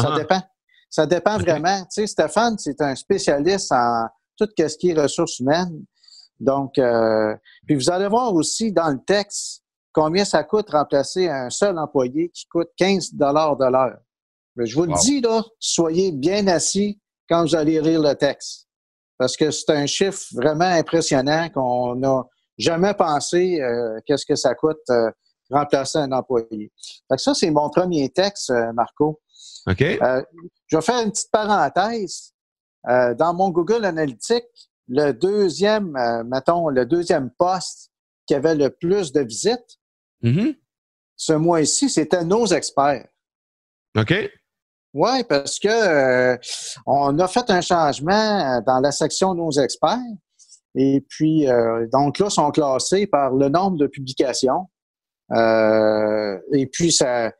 Ça 0.00 0.10
uh-huh. 0.10 0.18
dépend. 0.18 0.42
Ça 0.88 1.06
dépend 1.06 1.38
vraiment. 1.38 1.80
Tu 1.82 2.02
sais, 2.02 2.06
Stéphane, 2.06 2.56
c'est 2.58 2.80
un 2.80 2.94
spécialiste 2.94 3.72
en 3.72 4.06
tout 4.36 4.48
ce 4.56 4.76
qui 4.76 4.90
est 4.90 5.00
ressources 5.00 5.40
humaines. 5.40 5.84
Donc, 6.38 6.74
puis 7.66 7.74
vous 7.74 7.90
allez 7.90 8.08
voir 8.08 8.32
aussi 8.34 8.70
dans 8.70 8.90
le 8.90 9.02
texte 9.04 9.62
combien 9.92 10.24
ça 10.24 10.44
coûte 10.44 10.70
remplacer 10.70 11.28
un 11.28 11.48
seul 11.48 11.78
employé 11.78 12.28
qui 12.28 12.46
coûte 12.46 12.68
15 12.76 13.14
de 13.14 13.70
l'heure. 13.72 13.96
Mais 14.56 14.66
je 14.66 14.74
vous 14.74 14.84
le 14.84 14.94
dis, 15.00 15.20
là, 15.20 15.42
soyez 15.58 16.12
bien 16.12 16.46
assis 16.46 17.00
quand 17.28 17.42
vous 17.42 17.54
allez 17.54 17.80
lire 17.80 18.00
le 18.00 18.14
texte. 18.14 18.66
Parce 19.18 19.36
que 19.36 19.50
c'est 19.50 19.70
un 19.70 19.86
chiffre 19.86 20.22
vraiment 20.34 20.64
impressionnant 20.64 21.48
qu'on 21.50 21.96
n'a 21.96 22.24
jamais 22.58 22.94
pensé 22.94 23.60
euh, 23.60 23.98
qu'est-ce 24.06 24.26
que 24.26 24.34
ça 24.34 24.54
coûte 24.54 24.78
euh, 24.90 25.10
remplacer 25.50 25.98
un 25.98 26.12
employé. 26.12 26.72
Fait 27.08 27.16
que 27.16 27.22
ça, 27.22 27.34
c'est 27.34 27.50
mon 27.50 27.70
premier 27.70 28.08
texte, 28.10 28.50
euh, 28.50 28.72
Marco. 28.72 29.20
OK. 29.68 29.80
je 29.80 30.76
vais 30.76 30.82
faire 30.82 31.02
une 31.02 31.10
petite 31.10 31.30
parenthèse. 31.30 32.32
dans 32.84 33.34
mon 33.34 33.50
Google 33.50 33.84
Analytics, 33.84 34.70
le 34.88 35.12
deuxième, 35.12 35.98
mettons, 36.26 36.68
le 36.68 36.86
deuxième 36.86 37.30
poste 37.36 37.90
qui 38.26 38.34
avait 38.34 38.54
le 38.54 38.70
plus 38.70 39.12
de 39.12 39.22
visites, 39.22 39.78
mm-hmm. 40.22 40.56
ce 41.16 41.32
mois-ci, 41.32 41.90
c'était 41.90 42.24
nos 42.24 42.46
experts. 42.46 43.08
OK. 43.96 44.14
Oui, 44.98 45.24
parce 45.28 45.58
que 45.58 45.68
euh, 45.68 46.38
on 46.86 47.18
a 47.18 47.28
fait 47.28 47.50
un 47.50 47.60
changement 47.60 48.62
dans 48.62 48.80
la 48.80 48.90
section 48.92 49.34
nos 49.34 49.50
experts. 49.50 49.98
Et 50.74 51.04
puis, 51.06 51.46
euh, 51.46 51.86
donc 51.92 52.18
là, 52.18 52.30
sont 52.30 52.50
classés 52.50 53.06
par 53.06 53.34
le 53.34 53.50
nombre 53.50 53.76
de 53.76 53.88
publications. 53.88 54.68
Euh, 55.32 56.38
et 56.54 56.66
puis, 56.66 56.92
ça, 56.92 57.30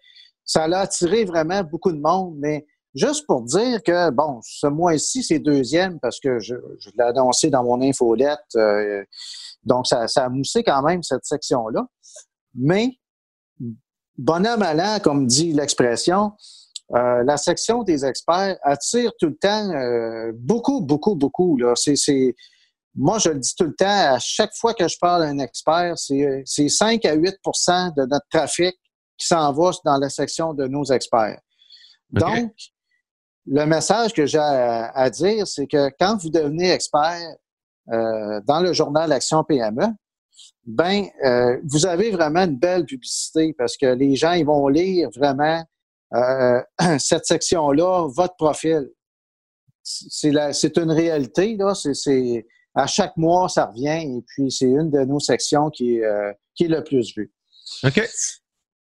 ça 0.44 0.64
a 0.64 0.80
attiré 0.80 1.24
vraiment 1.24 1.64
beaucoup 1.64 1.92
de 1.92 1.98
monde. 1.98 2.34
Mais 2.36 2.66
juste 2.94 3.26
pour 3.26 3.40
dire 3.40 3.82
que, 3.82 4.10
bon, 4.10 4.38
ce 4.42 4.66
mois-ci, 4.66 5.22
c'est 5.22 5.38
deuxième 5.38 5.98
parce 5.98 6.20
que 6.20 6.38
je, 6.38 6.56
l'ai 6.98 7.04
annoncé 7.04 7.48
dans 7.48 7.64
mon 7.64 7.80
infolette. 7.80 8.54
donc, 9.64 9.86
ça, 9.86 10.08
ça 10.08 10.26
a 10.26 10.28
moussé 10.28 10.62
quand 10.62 10.82
même 10.82 11.02
cette 11.02 11.24
section-là. 11.24 11.86
Mais, 12.54 12.98
bonhomme 14.18 14.60
à 14.60 15.00
comme 15.00 15.26
dit 15.26 15.54
l'expression, 15.54 16.32
euh, 16.94 17.24
la 17.24 17.36
section 17.36 17.82
des 17.82 18.04
experts 18.04 18.56
attire 18.62 19.10
tout 19.18 19.26
le 19.26 19.36
temps 19.36 19.70
euh, 19.72 20.30
beaucoup, 20.34 20.80
beaucoup, 20.80 21.16
beaucoup. 21.16 21.56
Là. 21.56 21.74
Moi, 22.94 23.18
je 23.18 23.28
le 23.30 23.40
dis 23.40 23.54
tout 23.56 23.64
le 23.64 23.74
temps, 23.74 24.14
à 24.14 24.18
chaque 24.20 24.54
fois 24.56 24.72
que 24.72 24.86
je 24.86 24.96
parle 24.98 25.24
à 25.24 25.26
un 25.26 25.38
expert, 25.38 25.98
c'est, 25.98 26.68
5 26.68 27.04
à 27.04 27.16
8% 27.16 27.94
de 27.96 28.06
notre 28.06 28.26
trafic 28.30 28.74
qui 29.18 29.26
s'en 29.26 29.52
va 29.52 29.70
dans 29.84 29.98
la 29.98 30.08
section 30.08 30.54
de 30.54 30.66
nos 30.66 30.84
experts. 30.84 31.40
Donc, 32.10 32.52
le 33.46 33.64
message 33.66 34.12
que 34.12 34.24
j'ai 34.24 34.38
à, 34.38 35.10
dire, 35.10 35.46
c'est 35.46 35.66
que 35.66 35.90
quand 35.98 36.16
vous 36.22 36.30
devenez 36.30 36.70
expert 36.70 37.34
euh, 37.92 38.40
dans 38.46 38.60
le 38.60 38.72
journal 38.72 39.12
Action 39.12 39.42
PME, 39.44 39.88
ben, 40.64 41.06
vous 41.64 41.86
avez 41.86 42.10
vraiment 42.10 42.44
une 42.44 42.56
belle 42.56 42.84
publicité 42.84 43.54
parce 43.58 43.76
que 43.76 43.86
les 43.86 44.16
gens, 44.16 44.32
ils 44.32 44.46
vont 44.46 44.68
lire 44.68 45.10
vraiment 45.14 45.62
euh, 46.14 46.62
cette 46.98 47.26
section-là, 47.26 48.08
votre 48.08 48.36
profil. 48.36 48.90
C'est 49.82 50.76
une 50.76 50.90
réalité, 50.90 51.56
là. 51.56 51.74
C'est 51.74 52.46
à 52.74 52.86
chaque 52.86 53.16
mois, 53.16 53.48
ça 53.48 53.66
revient, 53.66 54.16
et 54.18 54.22
puis 54.26 54.50
c'est 54.50 54.66
une 54.66 54.90
de 54.90 55.04
nos 55.04 55.20
sections 55.20 55.70
qui 55.70 55.96
est, 55.96 56.04
euh, 56.04 56.32
qui 56.54 56.64
est 56.64 56.68
le 56.68 56.82
plus 56.82 57.14
vue. 57.16 57.32
OK. 57.84 58.02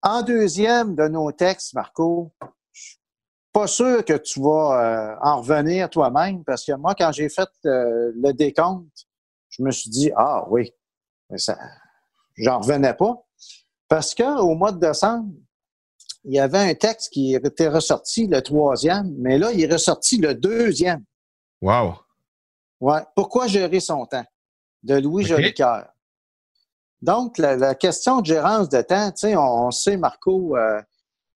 En 0.02 0.22
deuxième 0.22 0.94
de 0.94 1.08
nos 1.08 1.32
textes, 1.32 1.74
Marco, 1.74 2.32
je 2.72 2.80
suis 2.80 2.98
pas 3.52 3.66
sûr 3.66 4.04
que 4.04 4.14
tu 4.14 4.40
vas 4.40 5.14
euh, 5.14 5.16
en 5.22 5.40
revenir 5.40 5.88
toi-même, 5.88 6.44
parce 6.44 6.64
que 6.64 6.72
moi, 6.72 6.94
quand 6.94 7.12
j'ai 7.12 7.28
fait 7.28 7.48
le 7.64 8.32
décompte, 8.32 9.06
je 9.48 9.62
me 9.62 9.70
suis 9.70 9.90
dit, 9.90 10.10
ah 10.16 10.44
oui, 10.48 10.72
ça, 11.36 11.58
j'en 12.36 12.60
revenais 12.60 12.94
pas. 12.94 13.24
Parce 13.88 14.14
qu'au 14.14 14.54
mois 14.54 14.72
de 14.72 14.80
décembre, 14.80 15.32
il 16.24 16.34
y 16.34 16.40
avait 16.40 16.58
un 16.58 16.74
texte 16.74 17.12
qui 17.12 17.34
était 17.34 17.68
ressorti 17.68 18.26
le 18.26 18.40
troisième, 18.42 19.12
mais 19.18 19.38
là, 19.38 19.52
il 19.52 19.62
est 19.62 19.72
ressorti 19.72 20.18
le 20.18 20.34
deuxième. 20.34 21.04
Wow. 21.60 21.96
Ouais. 22.80 23.00
Pourquoi 23.14 23.46
gérer 23.46 23.80
son 23.80 24.06
temps? 24.06 24.24
De 24.82 24.96
Louis 24.96 25.24
Jolicoeur. 25.24 25.86
Donc, 27.00 27.38
la, 27.38 27.74
question 27.74 28.20
de 28.20 28.26
gérance 28.26 28.68
de 28.68 28.80
temps, 28.80 29.10
tu 29.10 29.28
sais, 29.28 29.36
on, 29.36 29.70
sait, 29.72 29.96
Marco, 29.96 30.56
euh, 30.56 30.80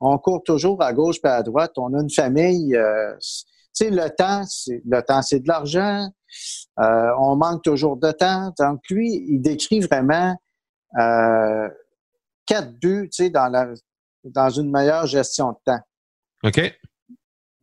on 0.00 0.16
court 0.18 0.42
toujours 0.44 0.80
à 0.82 0.92
gauche 0.92 1.16
et 1.24 1.28
à 1.28 1.42
droite. 1.42 1.72
On 1.76 1.92
a 1.94 2.02
une 2.02 2.10
famille. 2.10 2.76
Euh, 2.76 3.12
tu 3.18 3.84
sais, 3.84 3.90
le 3.90 4.08
temps, 4.10 4.44
c'est 4.44 4.80
le 4.88 5.02
temps, 5.02 5.22
c'est 5.22 5.40
de 5.40 5.48
l'argent. 5.48 6.08
Euh, 6.78 7.10
on 7.18 7.36
manque 7.36 7.62
toujours 7.62 7.96
de 7.96 8.12
temps. 8.12 8.52
Donc, 8.58 8.80
lui, 8.90 9.24
il 9.28 9.40
décrit 9.40 9.80
vraiment 9.80 10.36
quatre 12.46 12.72
buts, 12.80 13.08
tu 13.12 13.24
sais, 13.24 13.30
dans 13.30 13.48
la, 13.48 13.68
dans 14.30 14.50
une 14.50 14.70
meilleure 14.70 15.06
gestion 15.06 15.52
de 15.52 15.58
temps. 15.64 15.80
OK. 16.44 16.60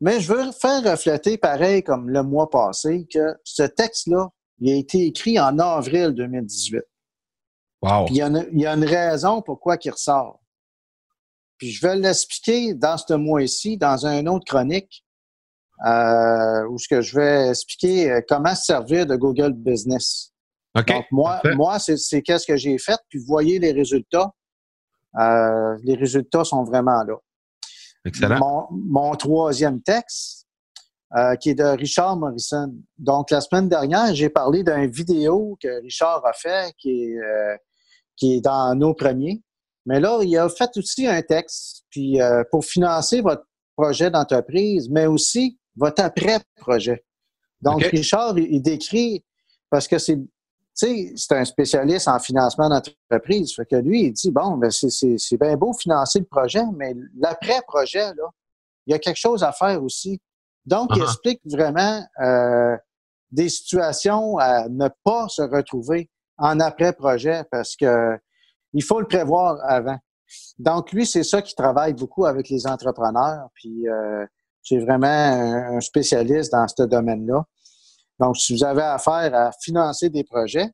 Mais 0.01 0.19
je 0.19 0.33
veux 0.33 0.51
faire 0.51 0.83
refléter, 0.83 1.37
pareil 1.37 1.83
comme 1.83 2.09
le 2.09 2.23
mois 2.23 2.49
passé, 2.49 3.07
que 3.11 3.35
ce 3.43 3.63
texte-là, 3.63 4.29
il 4.59 4.71
a 4.71 4.75
été 4.75 5.05
écrit 5.05 5.39
en 5.39 5.57
avril 5.59 6.11
2018. 6.11 6.81
Wow. 7.81 8.05
Puis 8.05 8.15
il 8.15 8.17
y, 8.17 8.21
a 8.21 8.27
une, 8.27 8.47
il 8.51 8.61
y 8.61 8.65
a 8.65 8.73
une 8.73 8.85
raison 8.85 9.41
pourquoi 9.41 9.77
il 9.83 9.91
ressort. 9.91 10.41
Puis 11.57 11.71
je 11.71 11.85
vais 11.85 11.95
l'expliquer 11.95 12.73
dans 12.73 12.97
ce 12.97 13.13
mois-ci, 13.13 13.77
dans 13.77 14.05
une 14.05 14.27
autre 14.27 14.45
chronique, 14.45 15.05
euh, 15.85 16.67
où 16.69 16.77
ce 16.77 16.87
que 16.87 17.01
je 17.01 17.17
vais 17.17 17.49
expliquer 17.49 18.11
euh, 18.11 18.21
comment 18.27 18.55
se 18.55 18.63
servir 18.63 19.05
de 19.05 19.15
Google 19.15 19.53
Business. 19.53 20.31
OK. 20.77 20.87
Donc, 20.87 21.05
moi, 21.11 21.41
moi 21.55 21.77
c'est 21.79 22.21
qu'est-ce 22.21 22.45
que 22.45 22.57
j'ai 22.57 22.77
fait, 22.77 22.97
puis 23.09 23.19
vous 23.19 23.25
voyez 23.25 23.59
les 23.59 23.71
résultats. 23.71 24.31
Euh, 25.19 25.77
les 25.83 25.95
résultats 25.95 26.43
sont 26.43 26.63
vraiment 26.63 27.03
là. 27.03 27.15
Excellent. 28.05 28.67
Mon, 28.71 29.15
troisième 29.15 29.81
texte, 29.81 30.47
euh, 31.15 31.35
qui 31.35 31.51
est 31.51 31.55
de 31.55 31.63
Richard 31.63 32.17
Morrison. 32.17 32.73
Donc, 32.97 33.31
la 33.31 33.39
semaine 33.39 33.69
dernière, 33.69 34.13
j'ai 34.13 34.29
parlé 34.29 34.63
d'une 34.63 34.89
vidéo 34.89 35.57
que 35.61 35.81
Richard 35.81 36.25
a 36.25 36.33
fait 36.33 36.73
qui 36.77 37.03
est, 37.03 37.17
euh, 37.17 37.55
qui 38.17 38.35
est 38.35 38.41
dans 38.41 38.75
nos 38.75 38.93
premiers. 38.93 39.41
Mais 39.85 39.99
là, 39.99 40.19
il 40.23 40.37
a 40.37 40.49
fait 40.49 40.69
aussi 40.77 41.07
un 41.07 41.21
texte 41.21 41.83
puis 41.89 42.17
pour 42.51 42.63
financer 42.65 43.21
votre 43.21 43.43
projet 43.75 44.09
d'entreprise, 44.09 44.89
mais 44.89 45.05
aussi 45.05 45.59
votre 45.75 46.01
après-projet. 46.03 47.03
Donc, 47.61 47.83
Richard, 47.83 48.37
il, 48.37 48.61
décrit, 48.61 49.23
parce 49.69 49.87
que 49.87 49.97
c'est, 49.97 50.19
c'est 50.73 51.31
un 51.31 51.45
spécialiste 51.45 52.07
en 52.07 52.19
financement 52.19 52.69
d'entreprise. 52.69 53.55
Fait 53.55 53.65
que 53.65 53.75
lui, 53.75 54.05
il 54.05 54.13
dit, 54.13 54.31
bon, 54.31 54.57
ben 54.57 54.71
c'est 54.71 55.37
bien 55.39 55.55
beau 55.55 55.73
financer 55.73 56.19
le 56.19 56.25
projet, 56.25 56.63
mais 56.75 56.95
l'après-projet, 57.17 58.13
là, 58.15 58.29
il 58.87 58.91
y 58.91 58.93
a 58.93 58.99
quelque 58.99 59.19
chose 59.19 59.43
à 59.43 59.51
faire 59.51 59.83
aussi. 59.83 60.19
Donc, 60.65 60.89
il 60.95 61.01
uh-huh. 61.01 61.05
explique 61.05 61.41
vraiment 61.45 62.03
euh, 62.21 62.75
des 63.31 63.49
situations 63.49 64.37
à 64.37 64.67
ne 64.69 64.87
pas 65.03 65.27
se 65.27 65.41
retrouver 65.41 66.09
en 66.37 66.59
après-projet 66.59 67.43
parce 67.51 67.75
que 67.75 68.17
il 68.73 68.83
faut 68.83 68.99
le 68.99 69.07
prévoir 69.07 69.57
avant. 69.63 69.97
Donc, 70.57 70.91
lui, 70.91 71.05
c'est 71.05 71.23
ça 71.23 71.41
qui 71.41 71.53
travaille 71.53 71.93
beaucoup 71.93 72.25
avec 72.25 72.49
les 72.49 72.65
entrepreneurs. 72.65 73.49
Puis, 73.53 73.87
euh, 73.87 74.25
c'est 74.63 74.79
vraiment 74.79 75.07
un, 75.07 75.79
spécialiste 75.81 76.53
dans 76.53 76.67
ce 76.67 76.83
domaine-là. 76.83 77.43
Donc, 78.19 78.37
si 78.37 78.53
vous 78.53 78.63
avez 78.63 78.81
affaire 78.81 79.33
à 79.33 79.51
financer 79.61 80.09
des 80.09 80.23
projets, 80.23 80.69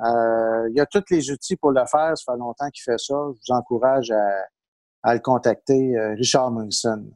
euh, 0.00 0.68
il 0.70 0.76
y 0.76 0.80
a 0.80 0.86
tous 0.86 1.04
les 1.10 1.30
outils 1.30 1.56
pour 1.56 1.70
le 1.70 1.84
faire. 1.90 2.16
Ça 2.16 2.32
fait 2.32 2.38
longtemps 2.38 2.68
qu'il 2.70 2.82
fait 2.82 2.98
ça. 2.98 3.14
Je 3.14 3.38
vous 3.48 3.56
encourage 3.56 4.12
à, 5.02 5.14
le 5.14 5.20
contacter, 5.20 5.96
euh, 5.96 6.14
Richard 6.14 6.50
Munson. 6.50 7.06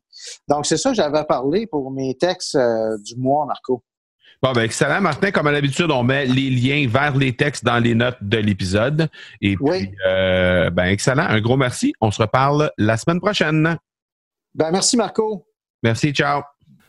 Donc, 0.48 0.66
c'est 0.66 0.76
ça 0.76 0.90
que 0.90 0.96
j'avais 0.96 1.24
parlé 1.24 1.66
pour 1.66 1.90
mes 1.90 2.16
textes 2.16 2.56
du 2.56 3.16
mois, 3.16 3.46
Marco. 3.46 3.82
Bon, 4.42 4.52
ben, 4.52 4.62
excellent, 4.62 5.02
Martin. 5.02 5.30
Comme 5.32 5.48
à 5.48 5.52
l'habitude, 5.52 5.90
on 5.90 6.02
met 6.02 6.24
les 6.24 6.48
liens 6.48 6.88
vers 6.88 7.14
les 7.14 7.36
textes 7.36 7.62
dans 7.62 7.78
les 7.78 7.94
notes 7.94 8.16
de 8.22 8.38
l'épisode. 8.38 9.08
Et 9.42 9.54
puis, 9.56 9.94
euh, 10.06 10.70
ben, 10.70 10.86
excellent. 10.86 11.26
Un 11.28 11.40
gros 11.42 11.58
merci. 11.58 11.92
On 12.00 12.10
se 12.10 12.22
reparle 12.22 12.70
la 12.78 12.96
semaine 12.96 13.20
prochaine. 13.20 13.76
Ben, 14.54 14.70
merci, 14.70 14.96
Marco. 14.96 15.46
Merci, 15.82 16.12
ciao. 16.12 16.42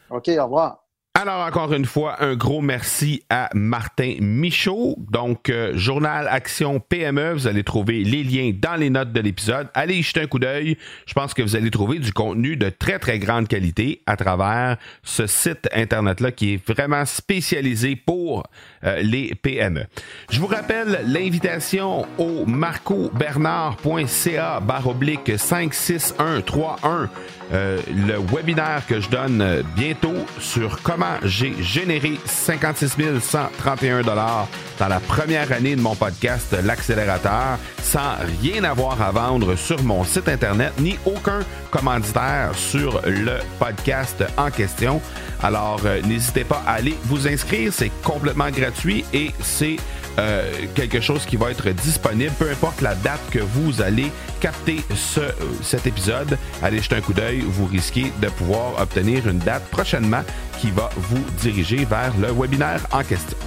OK, 0.09 0.29
au 0.29 0.43
revoir. 0.43 0.80
Alors, 1.13 1.45
encore 1.45 1.73
une 1.73 1.83
fois, 1.83 2.23
un 2.23 2.35
gros 2.35 2.61
merci 2.61 3.21
à 3.29 3.49
Martin 3.53 4.15
Michaud. 4.21 4.95
Donc, 4.97 5.49
euh, 5.49 5.73
Journal 5.75 6.25
Action 6.31 6.79
PME, 6.79 7.33
vous 7.33 7.47
allez 7.47 7.65
trouver 7.65 8.05
les 8.05 8.23
liens 8.23 8.53
dans 8.57 8.75
les 8.75 8.89
notes 8.89 9.11
de 9.11 9.19
l'épisode. 9.19 9.67
Allez 9.73 9.95
y 9.95 10.03
jeter 10.03 10.21
un 10.21 10.27
coup 10.27 10.39
d'œil. 10.39 10.77
Je 11.05 11.13
pense 11.13 11.33
que 11.33 11.41
vous 11.41 11.57
allez 11.57 11.69
trouver 11.69 11.99
du 11.99 12.13
contenu 12.13 12.55
de 12.55 12.69
très, 12.69 12.97
très 12.97 13.19
grande 13.19 13.49
qualité 13.49 14.01
à 14.05 14.15
travers 14.15 14.77
ce 15.03 15.27
site 15.27 15.67
Internet-là 15.73 16.31
qui 16.31 16.53
est 16.53 16.65
vraiment 16.65 17.03
spécialisé 17.03 17.97
pour 17.97 18.47
euh, 18.85 19.01
les 19.01 19.35
PME. 19.35 19.87
Je 20.29 20.39
vous 20.39 20.47
rappelle 20.47 21.01
l'invitation 21.07 22.05
au 22.17 22.45
marcobernard.ca 22.45 24.61
baroblique 24.61 25.37
56131 25.37 27.09
euh, 27.53 27.81
le 27.89 28.17
webinaire 28.33 28.83
que 28.87 29.01
je 29.01 29.09
donne 29.09 29.61
bientôt 29.75 30.15
sur 30.39 30.81
comment 30.81 31.00
j'ai 31.23 31.53
généré 31.61 32.17
56 32.25 32.95
131 33.21 34.01
dollars 34.01 34.47
dans 34.79 34.87
la 34.87 34.99
première 34.99 35.51
année 35.51 35.75
de 35.75 35.81
mon 35.81 35.95
podcast 35.95 36.55
L'accélérateur 36.63 37.57
sans 37.81 38.15
rien 38.41 38.63
avoir 38.63 39.01
à 39.01 39.11
vendre 39.11 39.55
sur 39.55 39.81
mon 39.83 40.03
site 40.03 40.27
internet 40.27 40.73
ni 40.79 40.97
aucun 41.05 41.39
commanditaire 41.69 42.51
sur 42.55 43.01
le 43.05 43.39
podcast 43.59 44.23
en 44.37 44.49
question. 44.49 45.01
Alors 45.43 45.81
euh, 45.85 46.01
n'hésitez 46.01 46.43
pas 46.43 46.63
à 46.65 46.73
aller 46.73 46.95
vous 47.05 47.27
inscrire, 47.27 47.71
c'est 47.73 47.91
complètement 48.03 48.49
gratuit 48.49 49.05
et 49.13 49.31
c'est 49.41 49.77
euh, 50.21 50.51
quelque 50.75 51.01
chose 51.01 51.25
qui 51.25 51.35
va 51.35 51.49
être 51.49 51.69
disponible, 51.69 52.31
peu 52.37 52.49
importe 52.49 52.81
la 52.81 52.93
date 52.95 53.21
que 53.31 53.39
vous 53.39 53.81
allez 53.81 54.11
capter 54.39 54.81
ce, 54.95 55.21
cet 55.63 55.87
épisode. 55.87 56.37
Allez 56.61 56.79
jeter 56.79 56.97
un 56.97 57.01
coup 57.01 57.13
d'œil, 57.13 57.39
vous 57.39 57.65
risquez 57.65 58.11
de 58.21 58.29
pouvoir 58.29 58.79
obtenir 58.79 59.27
une 59.27 59.39
date 59.39 59.63
prochainement 59.69 60.21
qui 60.59 60.69
va 60.69 60.89
vous 60.95 61.23
diriger 61.41 61.85
vers 61.85 62.13
le 62.19 62.31
webinaire 62.31 62.85
en 62.91 63.03
question. 63.03 63.37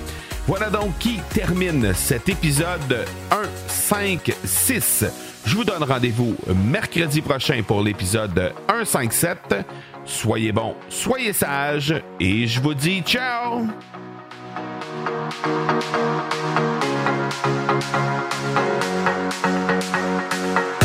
Voilà 0.46 0.68
donc 0.68 0.98
qui 0.98 1.20
termine 1.32 1.94
cet 1.94 2.28
épisode 2.28 3.06
156. 3.68 5.06
Je 5.46 5.56
vous 5.56 5.64
donne 5.64 5.84
rendez-vous 5.84 6.36
mercredi 6.54 7.22
prochain 7.22 7.62
pour 7.66 7.82
l'épisode 7.82 8.52
157. 8.68 9.38
Soyez 10.04 10.52
bons, 10.52 10.74
soyez 10.88 11.32
sages 11.32 11.94
et 12.20 12.46
je 12.46 12.60
vous 12.60 12.74
dis 12.74 13.00
ciao! 13.02 13.66
Thank 15.42 15.82
you. 20.82 20.83